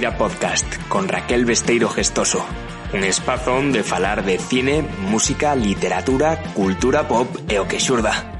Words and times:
Podcast 0.00 0.88
con 0.88 1.06
Raquel 1.06 1.44
Besteiro 1.44 1.88
Gestoso. 1.88 2.44
Un 2.92 3.04
espazo 3.04 3.54
onde 3.54 3.84
falar 3.84 4.24
de 4.24 4.38
cine, 4.38 4.82
música, 4.82 5.54
literatura, 5.54 6.42
cultura 6.52 7.06
pop 7.06 7.28
e 7.48 7.60
o 7.60 7.68
que 7.68 7.78
xurda. 7.78 8.33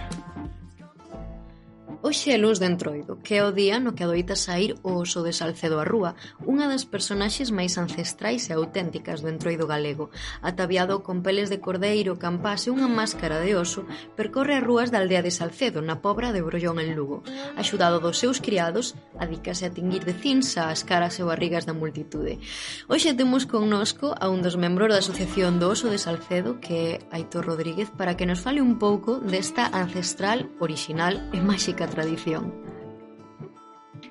Hoxe 2.14 2.30
é 2.30 2.38
Luz 2.38 2.60
de 2.60 2.70
Entroido, 2.70 3.18
que 3.26 3.34
é 3.34 3.42
o 3.42 3.50
día 3.50 3.82
no 3.82 3.98
que 3.98 4.06
adoita 4.06 4.38
sair 4.38 4.78
o 4.86 5.02
oso 5.02 5.26
de 5.26 5.34
Salcedo 5.34 5.82
a 5.82 5.84
rúa, 5.84 6.14
unha 6.46 6.70
das 6.70 6.86
personaxes 6.86 7.50
máis 7.50 7.74
ancestrais 7.74 8.46
e 8.46 8.54
auténticas 8.54 9.18
do 9.18 9.26
Entroido 9.26 9.66
galego. 9.66 10.14
Ataviado 10.38 11.02
con 11.02 11.26
peles 11.26 11.50
de 11.50 11.58
cordeiro, 11.58 12.14
campás 12.14 12.70
e 12.70 12.70
unha 12.70 12.86
máscara 12.86 13.42
de 13.42 13.58
oso, 13.58 13.82
percorre 14.14 14.54
as 14.54 14.62
rúas 14.62 14.94
da 14.94 15.02
aldea 15.02 15.26
de 15.26 15.34
Salcedo, 15.34 15.82
na 15.82 15.98
pobra 16.06 16.30
de 16.30 16.38
Brollón 16.38 16.78
en 16.78 16.94
Lugo. 16.94 17.26
Axudado 17.58 17.98
dos 17.98 18.22
seus 18.22 18.38
criados, 18.38 18.94
adícase 19.18 19.66
a 19.66 19.74
tinguir 19.74 20.06
de 20.06 20.14
cinza 20.14 20.70
as 20.70 20.86
caras 20.86 21.18
e 21.18 21.26
barrigas 21.26 21.66
da 21.66 21.74
multitude. 21.74 22.38
Hoxe 22.86 23.18
temos 23.18 23.42
connosco 23.42 24.14
a 24.14 24.30
un 24.30 24.38
dos 24.38 24.54
membros 24.54 24.86
da 24.86 25.02
Asociación 25.02 25.58
do 25.58 25.66
Oso 25.66 25.90
de 25.90 25.98
Salcedo, 25.98 26.62
que 26.62 26.78
é 26.78 26.90
Aitor 27.10 27.42
Rodríguez, 27.42 27.90
para 27.90 28.14
que 28.14 28.22
nos 28.22 28.38
fale 28.38 28.62
un 28.62 28.78
pouco 28.78 29.18
desta 29.18 29.66
ancestral, 29.74 30.46
original 30.62 31.18
e 31.34 31.42
máxica 31.42 31.90
tradición 31.90 32.03
tradición. 32.04 32.52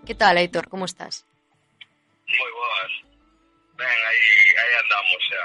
Que 0.05 0.15
tal, 0.15 0.37
Aitor? 0.37 0.67
Como 0.67 0.85
estás? 0.89 1.25
Moi 2.25 2.51
boas. 2.57 2.93
Ben, 3.77 3.99
aí, 4.09 4.29
aí 4.61 4.71
andamos, 4.81 5.21
xa. 5.29 5.43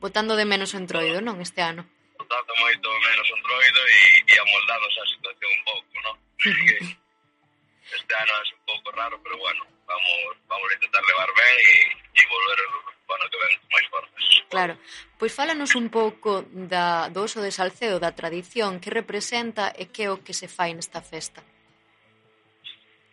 Botando 0.00 0.32
de 0.32 0.48
menos 0.48 0.72
o 0.72 0.80
entroido, 0.80 1.20
non, 1.20 1.36
este 1.44 1.60
ano? 1.60 1.84
Botando 2.16 2.50
moito 2.56 2.88
menos 2.88 3.26
o 3.28 3.36
entroido 3.36 3.80
e, 3.84 4.00
e 4.32 4.34
amoldándose 4.40 4.98
a 5.04 5.12
situación 5.12 5.50
un 5.52 5.62
pouco, 5.68 5.92
non? 6.08 6.16
este 8.00 8.12
ano 8.16 8.32
é 8.32 8.42
un 8.48 8.64
pouco 8.64 8.88
raro, 8.96 9.20
pero 9.20 9.36
bueno, 9.36 9.62
vamos, 9.84 10.40
vamos 10.48 10.68
a 10.72 10.76
intentar 10.80 11.04
levar 11.04 11.28
ben 11.36 11.56
e, 11.68 11.76
e 12.16 12.22
volver 12.32 12.58
bueno, 13.04 13.24
que 13.28 13.38
ven 13.44 13.52
máis 13.68 13.86
fortes. 13.92 14.24
Claro. 14.48 14.74
Pois 15.20 15.36
fálanos 15.36 15.76
un 15.76 15.92
pouco 15.92 16.48
da, 16.48 17.12
do 17.12 17.28
oso 17.28 17.44
de 17.44 17.52
Salcedo, 17.52 18.00
da 18.00 18.16
tradición 18.16 18.80
que 18.80 18.88
representa 18.88 19.68
e 19.76 19.92
que 19.92 20.08
é 20.08 20.10
o 20.10 20.24
que 20.24 20.32
se 20.32 20.48
fai 20.48 20.72
nesta 20.72 21.04
festa. 21.04 21.44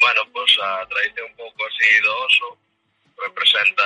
Bueno, 0.02 0.26
pois 0.34 0.58
a 0.60 0.84
tradición 0.88 1.30
un 1.30 1.36
pouco 1.38 1.62
así 1.64 2.02
do 2.02 2.12
oso 2.26 2.58
representa 3.22 3.86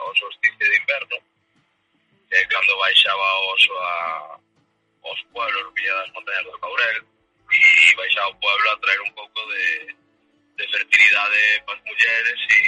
o 0.00 0.14
solsticio 0.16 0.64
de 0.64 0.76
inverno 0.80 1.16
que 2.30 2.40
cando 2.48 2.78
baixaba 2.78 3.38
o 3.38 3.52
oso 3.52 3.72
a, 3.76 4.40
os 5.02 5.20
pueblos 5.28 5.74
vía 5.74 5.92
das 5.92 6.10
Montañas 6.12 6.44
do 6.44 6.58
Caurel 6.58 7.04
e 7.52 7.96
baixaba 7.96 8.32
o 8.32 8.40
pueblo 8.40 8.70
a 8.70 8.80
traer 8.80 9.00
un 9.02 9.12
pouco 9.12 9.40
de, 9.52 9.94
de 10.56 10.64
fertilidade 10.72 11.62
para 11.66 11.76
as 11.76 11.84
mulleres 11.84 12.40
e, 12.48 12.62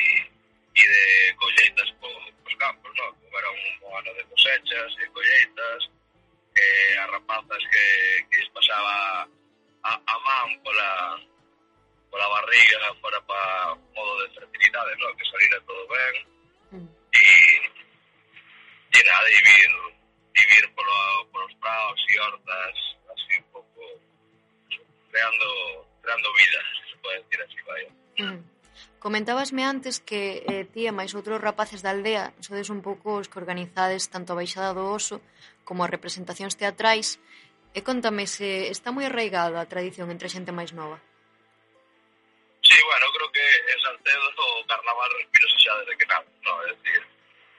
e 0.76 0.82
de 0.84 1.34
colleitas 1.40 1.90
po, 2.04 2.08
pos 2.44 2.54
campos, 2.60 2.92
no? 3.00 3.14
como 3.16 3.38
era 3.38 3.50
un 3.50 3.96
ano 3.96 4.12
de 4.12 4.24
cosechas 4.28 4.92
e 5.00 5.06
colleitas 5.08 5.88
e 6.52 6.60
eh, 6.60 6.98
a 6.98 7.06
rapazas 7.06 7.62
que, 7.72 8.26
que 8.28 8.36
les 8.44 8.48
pasaba 8.52 9.24
a, 9.84 9.92
a 10.04 10.18
man 10.20 10.60
pola, 10.60 11.32
pola 12.14 12.28
barriga, 12.30 12.94
fora 13.02 13.20
pa 13.26 13.74
modo 13.90 14.22
de 14.22 14.34
fertilidade, 14.38 14.94
no? 15.02 15.10
que 15.18 15.24
salira 15.26 15.58
todo 15.66 15.82
ben, 15.90 16.14
mm. 16.78 16.88
e, 17.10 17.26
e 18.94 19.00
nada, 19.02 19.28
e 19.34 19.38
vir, 19.42 19.72
vivir 20.30 20.64
polo, 20.78 21.26
polos 21.34 21.54
praos 21.58 21.98
e 22.06 22.14
hortas, 22.22 22.76
así 23.10 23.34
un 23.42 23.46
pouco 23.50 23.82
creando, 25.10 25.48
creando 26.02 26.28
vida, 26.38 26.60
se 26.86 26.96
pode 27.02 27.18
decir 27.18 27.40
así, 27.42 27.58
vaya. 27.66 27.90
Mm. 28.22 28.40
Comentabasme 29.02 29.66
antes 29.66 29.98
que 29.98 30.46
eh, 30.46 30.70
ti 30.70 30.86
e 30.86 30.94
máis 30.94 31.18
outros 31.18 31.42
rapaces 31.42 31.82
da 31.82 31.90
aldea 31.90 32.30
sodes 32.38 32.70
un 32.70 32.78
pouco 32.78 33.18
os 33.18 33.26
que 33.26 33.42
organizades 33.42 34.06
tanto 34.06 34.30
a 34.30 34.38
Baixada 34.38 34.70
do 34.70 34.86
Oso 34.86 35.18
como 35.66 35.82
as 35.82 35.90
representacións 35.90 36.54
teatrais. 36.54 37.18
E 37.74 37.82
contame 37.82 38.30
se 38.30 38.70
está 38.70 38.94
moi 38.94 39.02
arraigada 39.10 39.58
a 39.58 39.66
tradición 39.66 40.14
entre 40.14 40.30
a 40.30 40.34
xente 40.34 40.54
máis 40.54 40.70
nova. 40.70 41.02
Sí, 42.74 42.82
bueno, 42.82 43.06
creo 43.12 43.30
que 43.30 43.72
en 43.72 43.80
Salcedo 43.82 44.34
o 44.36 44.66
carnaval 44.66 45.08
respírase 45.14 45.58
xa 45.62 45.78
desde 45.78 45.96
que 45.96 46.06
nada, 46.06 46.26
no, 46.42 46.54
é 46.66 46.74
dicir, 46.74 47.06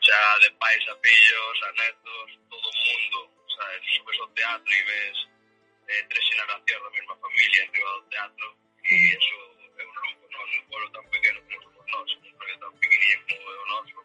xa 0.03 0.19
de 0.43 0.51
pais 0.59 0.83
a 0.91 0.95
pillos, 0.99 1.55
a 1.63 1.71
netos, 1.71 2.27
todo 2.51 2.67
o 2.67 2.75
mundo, 2.83 3.17
sabes, 3.55 3.79
subes 3.95 4.19
ao 4.19 4.27
teatro 4.35 4.73
e 4.75 4.83
ves 4.83 5.17
eh, 5.87 6.03
tres 6.11 6.25
xeracións 6.27 6.83
da 6.83 6.89
mesma 6.91 7.15
familia 7.15 7.63
en 7.63 7.71
riba 7.71 7.91
do 7.95 8.03
teatro, 8.11 8.47
e 8.83 8.95
eso 9.15 9.39
é 9.79 9.83
un 9.87 9.95
lujo, 10.03 10.25
non? 10.35 10.47
Un 10.51 10.63
pueblo 10.67 10.87
tan 10.91 11.05
pequeno 11.07 11.39
como 11.47 11.63
somos 11.63 11.87
nós, 11.95 12.09
un 12.19 12.35
pueblo 12.35 12.57
tan 12.59 12.73
pequeniño 12.83 13.17
como 13.23 13.47
é 13.55 13.57
o 13.63 13.65
noso, 13.71 13.99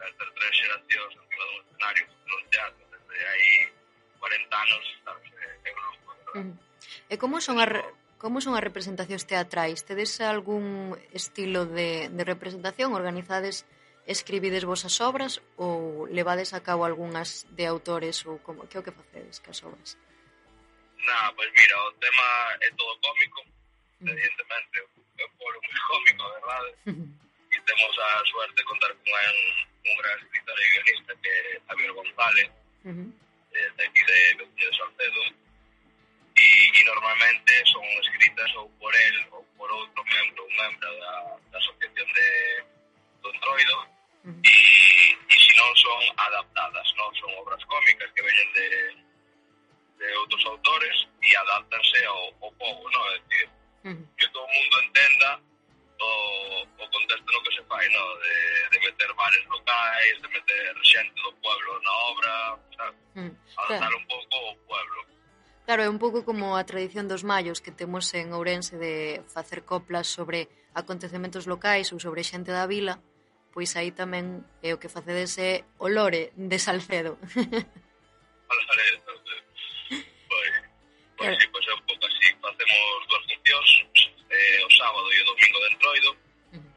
ter 0.00 0.30
tres 0.40 0.52
xeracións 0.56 1.12
en 1.20 1.24
riba 1.36 1.44
dun 1.52 1.60
escenario, 1.68 2.04
nun 2.32 2.42
teatro, 2.48 2.82
desde 2.96 3.16
aí 3.28 3.52
40 4.24 4.56
anos, 4.56 4.84
sabes, 5.04 5.28
é 5.36 5.68
un 5.68 5.80
lujo, 5.84 6.00
verdad? 6.08 6.34
Mm. 6.40 6.54
E 7.12 7.14
como 7.20 7.44
son 7.44 7.60
as... 7.60 7.68
Re... 7.68 8.05
Como 8.16 8.40
son 8.40 8.56
as 8.56 8.64
representacións 8.64 9.28
teatrais? 9.28 9.84
Tedes 9.84 10.20
algún 10.24 10.96
estilo 11.12 11.68
de, 11.68 12.08
de 12.08 12.24
representación? 12.24 12.96
Organizades, 12.96 13.68
escribides 14.08 14.64
vosas 14.64 14.96
obras 15.04 15.44
ou 15.60 16.08
levades 16.08 16.56
a 16.56 16.64
cabo 16.64 16.88
algunhas 16.88 17.44
de 17.52 17.68
autores 17.68 18.24
ou 18.24 18.40
como, 18.40 18.64
que 18.64 18.76
é 18.76 18.80
o 18.80 18.86
que 18.86 18.94
facedes 18.94 19.36
cas 19.44 19.60
obras? 19.68 20.00
Nah, 21.04 21.28
pois 21.36 21.50
pues 21.52 21.60
mira, 21.60 21.76
o 21.76 21.92
tema 22.00 22.28
é 22.64 22.68
todo 22.72 22.96
cómico, 23.04 23.40
mm. 24.00 24.08
evidentemente, 24.08 24.76
é 25.20 25.26
por 25.36 25.52
moi 25.52 25.80
cómico, 25.92 26.22
verdade? 26.40 26.70
e 27.52 27.60
temos 27.68 27.94
a 28.00 28.08
suerte 28.32 28.56
de 28.56 28.64
contar 28.64 28.92
con 28.96 29.12
un, 29.12 29.38
un 29.92 29.94
gran 30.00 30.16
escritor 30.24 30.56
e 30.56 30.66
guionista 30.72 31.12
que 31.20 31.28
é 31.28 31.60
Javier 31.68 31.92
González, 31.92 32.48
uh 32.48 32.88
eh, 32.88 32.94
-huh. 32.96 33.08
de 33.76 33.82
aquí 33.84 34.02
de 34.08 34.18
Vecino 34.40 34.70
de 34.70 34.76
Salcedo, 34.80 35.22
e, 36.36 36.46
e 36.80 36.84
normalmente 36.84 37.52
son 37.72 37.84
escritas 38.02 38.50
ou 38.56 38.68
por 38.78 38.94
el 38.94 39.16
ou 39.32 39.44
por 39.56 39.70
outro 39.72 40.04
membro 40.04 40.44
ou 40.44 40.50
membro 40.52 40.90
da, 41.00 41.14
da 41.52 41.58
asociación 41.58 42.08
de, 42.12 42.28
do 43.22 43.28
entroido 43.34 43.76
e, 44.26 44.56
e 45.30 45.36
se 45.38 45.52
non 45.54 45.70
son 45.78 46.02
adaptadas, 46.18 46.86
non 46.98 47.10
son 47.14 47.30
obras 47.38 47.62
cómicas 47.70 48.10
que 48.10 48.26
veñen 48.26 48.48
de, 48.52 48.68
de 50.02 50.08
outros 50.18 50.42
autores 50.50 50.96
e 51.22 51.30
adaptanse 51.36 52.04
ao, 52.04 52.34
ao 52.42 52.50
povo, 52.58 52.82
non? 52.90 53.02
É 53.14 53.18
dicir, 53.22 53.48
que 54.18 54.26
todo 54.34 54.42
o 54.42 54.50
mundo 54.50 54.76
entenda 54.82 55.30
o, 56.02 56.10
o 56.82 56.84
contexto 56.90 57.28
no 57.30 57.42
que 57.46 57.54
se 57.54 57.62
fai, 57.70 57.86
no? 57.88 58.04
De, 58.18 58.36
de 58.74 58.78
meter 58.82 59.10
bares 59.14 59.44
locais, 59.46 60.14
de 60.20 60.28
meter 60.28 60.74
xente 60.82 61.22
do 61.22 61.32
pueblo 61.38 61.80
na 61.86 61.92
obra, 62.10 62.32
sabe? 62.76 62.96
Uh 63.16 63.30
adaptar 63.56 63.94
un 63.94 64.06
pouco 64.06 64.36
o 64.36 64.56
pueblo. 64.66 65.15
Claro, 65.66 65.82
é 65.82 65.90
un 65.90 65.98
pouco 65.98 66.22
como 66.22 66.54
a 66.54 66.62
tradición 66.62 67.10
dos 67.10 67.26
maios 67.26 67.58
que 67.58 67.74
temos 67.74 68.06
en 68.14 68.30
Ourense 68.30 68.78
de 68.78 69.26
facer 69.26 69.66
coplas 69.66 70.06
sobre 70.06 70.46
acontecementos 70.78 71.50
locais 71.50 71.90
ou 71.90 71.98
sobre 71.98 72.22
xente 72.22 72.54
da 72.54 72.70
vila, 72.70 73.02
pois 73.50 73.74
aí 73.74 73.90
tamén 73.90 74.46
é 74.62 74.70
o 74.70 74.78
que 74.78 74.86
facedes 74.86 75.34
é 75.42 75.66
o 75.82 75.90
lore 75.90 76.30
de 76.38 76.58
Salcedo. 76.62 77.18
Olore, 78.46 78.86
pois, 79.02 79.18
pois, 80.30 80.54
claro. 81.18 81.34
sí, 81.34 81.46
pois 81.50 81.66
é 81.66 81.74
un 81.74 81.82
pouco 81.82 82.04
así, 82.06 82.26
facemos 82.38 82.86
dúas 83.10 83.24
funcións, 83.26 83.70
eh, 84.30 84.62
o 84.62 84.70
sábado 84.70 85.08
e 85.10 85.18
o 85.18 85.26
domingo 85.34 85.58
de 85.66 85.68
entroido, 85.74 86.10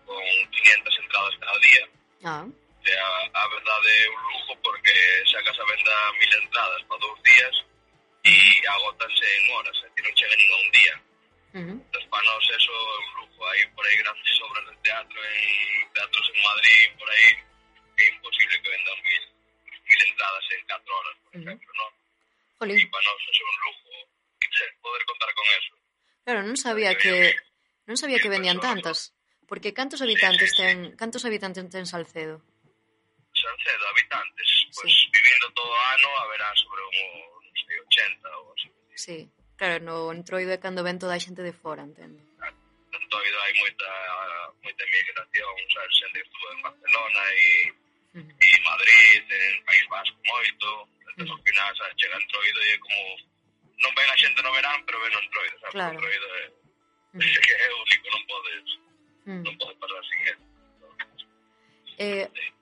con 0.09 0.23
500 0.49 0.97
entradas 0.97 1.35
cada 1.37 1.57
día. 1.61 1.83
Ah. 2.25 2.45
E 2.89 2.89
a, 2.89 3.09
a 3.37 3.45
verdade 3.53 3.85
é 3.85 4.09
un 4.09 4.21
lujo 4.33 4.53
porque 4.65 4.97
sacas 5.29 5.53
a 5.61 5.65
venda 5.69 5.93
mil 6.17 6.31
entradas 6.41 6.81
para 6.89 6.97
dous 7.05 7.21
días, 7.21 7.68
e 8.23 8.35
agótanse 8.67 9.25
en 9.39 9.43
horas, 9.55 9.75
é 9.83 9.87
dicir, 9.89 10.03
non 10.05 10.15
chega 10.19 10.35
nin 10.35 10.49
a 10.51 10.57
un 10.59 10.69
día. 10.75 10.95
ujú. 11.59 11.73
Entonces, 11.79 12.07
para 12.11 12.23
eso 12.53 12.71
é 12.73 12.97
un 12.99 13.11
lujo. 13.23 13.39
Hai 13.47 13.61
por 13.73 13.83
aí 13.87 13.95
grandes 14.03 14.35
obras 14.45 14.63
de 14.69 14.75
teatro 14.83 15.17
en 15.23 15.93
teatros 15.95 16.25
en 16.35 16.39
Madrid, 16.43 16.85
por 16.99 17.07
que 17.95 18.01
é 18.03 18.07
imposible 18.13 18.55
que 18.61 18.69
vendan 18.69 18.97
mil, 19.03 19.23
mil 19.87 20.01
entradas 20.11 20.45
en 20.53 20.59
4 20.67 20.91
horas, 20.93 21.15
por 21.23 21.31
Ujú. 21.35 21.43
exemplo, 21.47 21.71
non? 21.79 21.91
E 21.91 22.57
Jolín, 22.59 22.87
para 22.91 23.03
nos 23.07 23.21
eso 23.23 23.41
é 23.41 23.47
un 23.47 23.57
lujo 23.63 23.91
poder 24.83 25.03
contar 25.07 25.31
con 25.33 25.45
eso. 25.59 25.73
claro, 26.27 26.41
non 26.43 26.57
sabía 26.59 26.91
que 26.99 27.15
non 27.89 27.95
sabía 27.97 28.19
que 28.21 28.29
vendían 28.29 28.59
tantas. 28.59 29.15
Porque 29.49 29.73
cantos 29.73 30.03
habitantes 30.05 30.53
ten, 30.53 30.93
cantos 30.93 31.25
habitantes 31.25 31.65
ten 31.73 31.89
Salcedo? 31.89 32.45
Salcedo, 33.33 33.83
habitantes, 33.89 34.49
pues 34.75 34.93
Sí. 34.93 35.09
vivindo 35.09 35.47
todo 35.57 35.73
ano 35.73 36.09
haberá 36.21 36.53
sobre 36.53 36.81
sei, 36.85 37.38
80 37.67 38.37
ou 38.37 38.53
así. 38.53 38.69
Sí, 38.95 39.17
claro, 39.57 39.83
no 39.83 40.11
entroido 40.13 40.51
é 40.51 40.59
cando 40.59 40.83
ven 40.83 40.99
toda 40.99 41.15
a 41.15 41.23
xente 41.23 41.41
de 41.43 41.53
fora, 41.53 41.83
entendo. 41.83 42.19
Claro, 42.37 42.55
no 42.91 42.97
entroido 42.99 43.37
hai 43.43 43.53
moita, 43.59 43.89
moita 44.63 44.83
migración, 44.85 45.53
sabes, 45.73 45.93
xente 45.99 46.19
estuvo 46.19 46.45
en 46.53 46.61
Barcelona 46.61 47.23
e, 47.31 47.47
uh 48.15 48.23
-huh. 48.23 48.31
e 48.39 48.49
Madrid, 48.63 49.23
en 49.29 49.55
País 49.65 49.85
Vasco 49.89 50.19
moito, 50.25 50.69
entón 51.09 51.25
uh 51.25 51.31
-huh. 51.31 51.39
ao 51.39 51.43
final, 51.47 51.69
sabes, 51.77 51.95
chega 51.99 52.17
entroido 52.17 52.59
e 52.61 52.69
é 52.75 52.77
como, 52.83 53.01
non 53.83 53.91
ven 53.95 54.09
a 54.09 54.17
xente 54.17 54.39
no 54.43 54.51
verán, 54.51 54.79
pero 54.85 54.97
ven 55.03 55.15
o 55.15 55.21
entroido, 55.23 55.55
sabes, 55.59 55.75
claro. 55.75 55.95
entroido 55.95 56.27
é, 56.39 56.43
uh 56.47 57.19
-huh. 57.19 57.41
que 57.45 57.53
é 57.55 57.67
único, 57.83 58.05
non 58.13 58.23
podes, 58.31 58.67
uh 58.67 59.31
-huh. 59.31 59.41
non 59.45 59.53
podes 59.59 59.77
pasar 59.81 60.03
sin 60.09 60.21
él. 60.31 60.39
Eh, 61.99 62.27
sí 62.31 62.58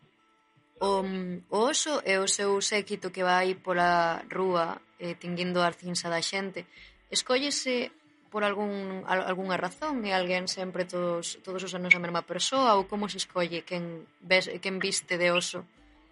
o, 0.80 1.02
o 1.50 1.58
oso 1.58 2.02
e 2.06 2.18
o 2.18 2.28
seu 2.28 2.62
séquito 2.62 3.12
que 3.12 3.26
vai 3.26 3.56
pola 3.56 4.22
rúa 4.30 4.78
eh, 5.00 5.16
tinguindo 5.18 5.62
a 5.62 5.74
cinza 5.74 6.10
da 6.10 6.22
xente 6.22 6.66
escóllese 7.10 7.92
por 8.30 8.44
algún, 8.44 9.04
algunha 9.08 9.58
razón 9.58 10.04
e 10.04 10.12
alguén 10.12 10.52
sempre 10.52 10.84
todos, 10.84 11.40
todos 11.42 11.64
os 11.64 11.74
anos 11.74 11.96
a 11.96 12.04
mesma 12.04 12.28
persoa 12.28 12.76
ou 12.76 12.86
como 12.86 13.08
se 13.08 13.18
escolle 13.18 13.64
quen, 13.64 14.06
ves, 14.20 14.52
quen 14.60 14.78
viste 14.84 15.16
de 15.16 15.32
oso 15.32 15.64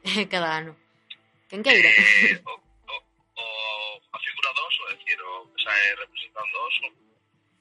eh, 0.01 0.25
cada 0.31 0.49
ano? 0.63 0.73
Quen 1.51 1.61
queira? 1.61 1.91
Eh, 1.91 2.39
o, 2.49 2.53
o, 2.55 2.95
o, 2.95 3.45
a 4.15 4.17
figura 4.23 4.49
do 4.55 4.61
oso, 4.63 4.81
é 4.89 4.95
dicir, 4.95 5.19
o 5.21 5.45
que 5.51 5.59
sae 5.61 5.95
representando 5.99 6.55
o 6.55 6.65
oso, 6.65 6.87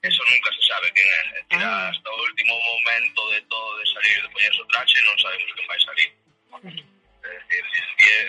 eso 0.06 0.22
nunca 0.30 0.48
se 0.54 0.62
sabe 0.70 0.86
quen 0.94 1.02
é. 1.02 1.20
é 1.34 1.40
dicir, 1.50 1.66
ah. 1.66 1.90
hasta 1.90 2.08
o 2.08 2.18
último 2.22 2.54
momento 2.54 3.20
de 3.34 3.40
todo 3.50 3.78
de 3.82 3.86
salir 3.90 4.22
de 4.22 4.28
poñerse 4.30 4.60
o 4.62 4.66
traxe 4.70 4.98
non 5.02 5.18
sabemos 5.18 5.50
quen 5.50 5.66
vai 5.66 5.80
salir. 5.82 6.10
Uh 6.54 6.60
-huh. 6.62 6.93
Es 7.24 7.48
decir, 7.48 7.64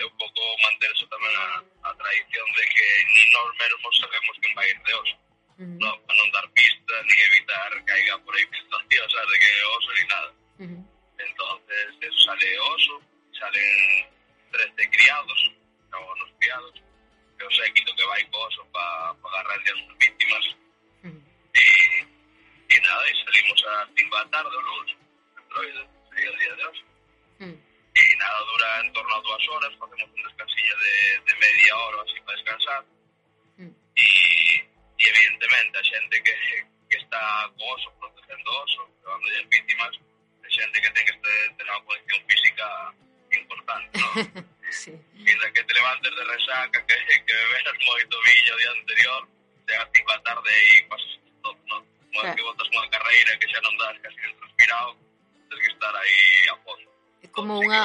y 0.00 0.02
un 0.04 0.16
poco 0.16 0.40
mantenerse 0.62 1.06
también 1.08 1.32
la, 1.34 1.64
la, 1.84 1.96
tradición 1.96 2.46
de 2.56 2.62
que 2.74 3.04
ni 3.12 3.30
nos 3.30 3.98
sabemos 4.00 4.36
quién 4.40 4.56
va 4.56 4.62
a 4.62 4.68
ir 4.68 4.82
de 4.82 4.94
os. 4.94 5.10
Uh 5.12 5.62
-huh. 5.62 5.78
No, 5.80 5.90
no 5.96 6.24
dar 6.32 6.48
pistas 6.52 7.02
ni 7.04 7.16
evitar 7.28 7.84
que 7.84 7.92
haya 7.92 8.18
por 8.24 8.34
ahí 8.34 8.46
pistas, 8.46 8.80
tío, 8.88 9.04
o 9.04 9.10
sea, 9.10 9.20
de 9.20 9.38
que 9.38 9.50
oso 9.76 9.90
ni 9.92 10.04
nada. 10.08 10.30
Uh 10.58 10.64
-huh. 10.64 10.82
Entonces, 11.18 11.86
eso 12.00 12.18
sale 12.24 12.58
oso, 12.58 12.94
salen 13.38 14.08
13 14.52 14.90
criados, 14.90 15.38
no, 15.90 15.98
unos 16.12 16.30
criados, 16.38 16.74
que 17.38 17.44
os 17.44 17.58
he 17.60 17.72
quito 17.74 17.94
que 17.96 18.04
va 18.04 18.20
y 18.20 18.26
oso 18.32 18.62
para 18.72 19.14
pa 19.20 19.28
agarrar 19.28 19.60
a 19.60 19.76
sus 19.80 19.98
víctimas. 19.98 20.44
Uh 21.04 21.08
-huh. 21.08 21.20
y, 21.60 21.66
y, 22.74 22.76
nada, 22.80 23.02
y 23.10 23.14
salimos 23.24 23.60
a 23.66 23.72
5 23.96 24.16
de 24.16 24.24
la 24.24 24.30
tarde, 24.30 24.56
o 24.56 24.62
lunes, 24.62 24.96
el 26.16 26.38
día 26.38 26.54
de 26.56 26.64
oso. 26.64 26.95
Mm, 28.16 28.22
E 28.22 28.24
nada, 28.24 28.40
dura 28.48 28.80
en 28.80 28.92
torno 28.92 29.14
a 29.14 29.20
dúas 29.20 29.48
horas, 29.48 29.76
facemos 29.78 30.08
un 30.08 30.22
descansillo 30.24 30.76
de, 30.78 31.20
de 31.26 31.34
media 31.36 31.76
hora 31.76 32.02
así 32.02 32.20
para 32.24 32.36
descansar. 32.36 32.84
mm. 33.60 33.70
E 33.96 34.64
evidentemente 34.98 35.78
a 35.78 35.84
xente 35.84 36.22
que, 36.22 36.34
que 36.88 36.96
está 36.96 37.50
co 37.58 37.64
oso, 37.76 37.92
protegendo 38.00 38.50
oso, 38.64 38.88
levando 39.04 39.26
as 39.28 39.48
víctimas, 39.52 39.92
é 40.44 40.48
xente 40.48 40.80
que 40.80 40.90
ten 40.96 41.04
que 41.04 41.12
ter, 41.12 41.68
unha 41.68 41.84
condición 41.84 42.20
física 42.24 42.66
importante, 43.36 44.00
¿no? 44.00 44.08
sí. 44.72 44.92
Que 45.52 45.62
te 45.64 45.74
levantes 45.74 46.12
de 46.16 46.24
resaca, 46.24 46.78
que, 46.86 46.96
que 46.96 47.34
bebes 47.34 47.78
moito 47.84 48.14
viño 48.24 48.52
o 48.54 48.58
día 48.58 48.72
anterior, 48.80 49.22
chega 49.68 49.82
a 49.84 49.90
5 49.92 50.08
da 50.12 50.20
tarde 50.24 50.50
e 50.52 50.84
pasas 50.88 51.12
todo, 51.44 51.58
¿no? 51.68 51.78
Como 51.84 52.20
Claro. 52.24 52.32
que 52.36 52.42
botas 52.48 52.68
unha 52.72 52.88
carreira 52.88 53.36
que 53.36 53.48
xa 53.52 53.60
non 53.60 53.76
das 53.76 53.96
casi 54.00 54.16
de 54.24 54.32
transpirado, 54.40 54.96
tens 55.52 55.60
que 55.60 55.72
estar 55.76 55.92
aí 55.92 56.48
a 56.48 56.56
fondo. 56.64 56.88
É 57.26 57.28
como 57.34 57.58
unha 57.58 57.82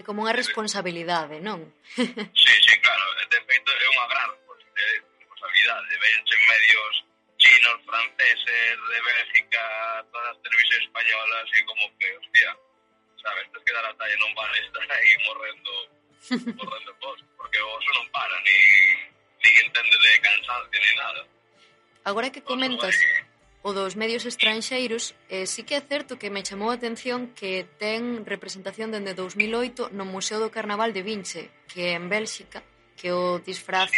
é 0.00 0.02
como 0.02 0.24
unha 0.24 0.32
responsabilidade, 0.32 1.44
non? 1.44 1.60
sí, 2.42 2.54
sí, 2.64 2.74
claro, 2.80 3.04
eh, 3.20 3.28
de 3.28 3.40
feito 3.44 3.68
é 3.68 3.88
unha 3.92 4.06
gran 4.08 4.28
responsabilidade, 4.32 5.92
de 5.92 6.08
en 6.08 6.42
medios 6.48 6.92
chinos, 7.36 7.78
franceses, 7.84 8.74
de 8.80 8.98
Bélgica, 9.12 9.64
todas 10.08 10.32
as 10.32 10.38
televisións 10.40 10.84
españolas 10.88 11.46
e 11.52 11.60
como 11.68 11.84
que, 12.00 12.08
hostia, 12.16 12.50
sabes, 13.20 13.44
tes 13.52 13.60
que 13.60 13.72
dar 13.76 13.84
a 13.84 13.94
talla, 14.00 14.16
non 14.24 14.32
vale 14.32 14.56
estar 14.64 14.88
aí 14.88 15.12
morrendo, 15.28 15.72
morrendo 16.64 16.90
vos, 16.96 17.20
porque 17.36 17.60
o 17.60 17.68
oso 17.76 17.90
non 17.92 18.08
para, 18.08 18.36
ni, 18.40 18.58
ni 19.44 19.50
entende 19.68 19.96
de 20.00 20.12
cansancio, 20.24 20.78
ni 20.80 20.92
nada. 20.96 21.22
Agora 22.08 22.32
que 22.32 22.40
comentas, 22.40 22.96
o 23.62 23.70
dos 23.70 23.94
medios 23.94 24.26
estranxeiros, 24.26 25.14
e 25.30 25.46
si 25.46 25.62
que 25.62 25.78
é 25.78 25.82
certo 25.82 26.18
que 26.18 26.34
me 26.34 26.42
chamou 26.42 26.74
a 26.74 26.78
atención 26.78 27.30
que 27.30 27.62
ten 27.78 28.26
representación 28.26 28.90
dende 28.90 29.14
2008 29.14 29.94
no 29.94 30.02
Museo 30.02 30.42
do 30.42 30.50
Carnaval 30.50 30.90
de 30.90 31.06
Vinche, 31.06 31.46
que 31.70 31.94
é 31.94 31.98
en 31.98 32.10
Bélxica, 32.10 32.66
que 32.98 33.14
o 33.14 33.38
disfraz 33.38 33.94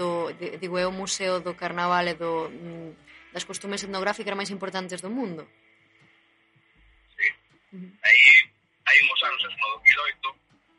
do, 0.00 0.32
digo, 0.32 0.80
é 0.80 0.88
o 0.88 0.96
Museo 0.96 1.44
do 1.44 1.52
Carnaval 1.52 2.08
e 2.08 2.16
do, 2.16 2.48
mm, 2.48 3.36
das 3.36 3.44
costumes 3.44 3.84
etnográficas 3.84 4.32
máis 4.32 4.48
importantes 4.48 5.04
do 5.04 5.12
mundo. 5.12 5.44
Sí. 7.20 7.28
Uh. 7.76 7.92
Aí, 8.00 8.24
hai 8.88 8.96
uns 9.04 9.20
anos, 9.28 9.42
en 9.44 9.54
2008, 9.60 10.24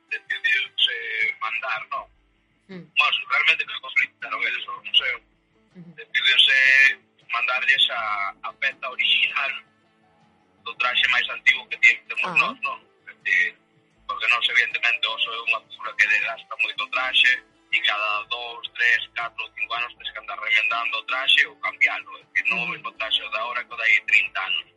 decidiuse 0.09 0.97
mandar, 1.37 1.81
non? 1.93 2.05
Mm. 2.65 2.85
Mas, 2.97 3.13
realmente, 3.29 3.61
que 3.61 3.77
conflictaron 3.77 4.41
eles 4.41 4.63
o 4.65 4.73
museo. 4.81 5.17
Uh 5.17 5.85
-huh. 5.85 5.93
Decidiuse 6.01 6.57
mandarles 7.31 7.89
a, 7.89 8.35
a 8.44 8.53
peza 8.53 8.89
original 8.89 9.51
do 10.63 10.75
traxe 10.75 11.07
máis 11.09 11.27
antigo 11.29 11.68
que 11.68 11.77
temos 11.77 12.25
ah. 12.25 12.35
nós, 12.35 12.57
non? 12.62 12.79
Este, 13.07 13.56
porque 14.07 14.27
nós, 14.27 14.44
evidentemente, 14.50 15.07
oso 15.07 15.29
é 15.31 15.39
unha 15.51 15.59
cultura 15.63 15.91
que 15.95 16.07
desgasta 16.07 16.56
moito 16.63 16.83
o 16.83 16.91
traxe 16.91 17.31
e 17.71 17.79
cada 17.81 18.24
dos, 18.24 18.63
tres, 18.75 19.00
catro, 19.15 19.44
cinco 19.59 19.74
anos 19.74 19.94
tens 19.95 20.12
que 20.12 20.19
andar 20.19 20.39
remendando 20.39 20.97
o 20.97 21.03
traxe 21.03 21.45
ou 21.47 21.56
cambiarlo. 21.57 22.18
É 22.19 22.24
que 22.35 22.50
non 22.50 22.63
o 22.63 22.68
mesmo 22.71 22.91
traxe 22.95 23.19
da 23.31 23.44
hora 23.44 23.63
que 23.63 23.74
o 23.74 23.77
dai 23.77 24.00
30 24.07 24.39
anos. 24.39 24.68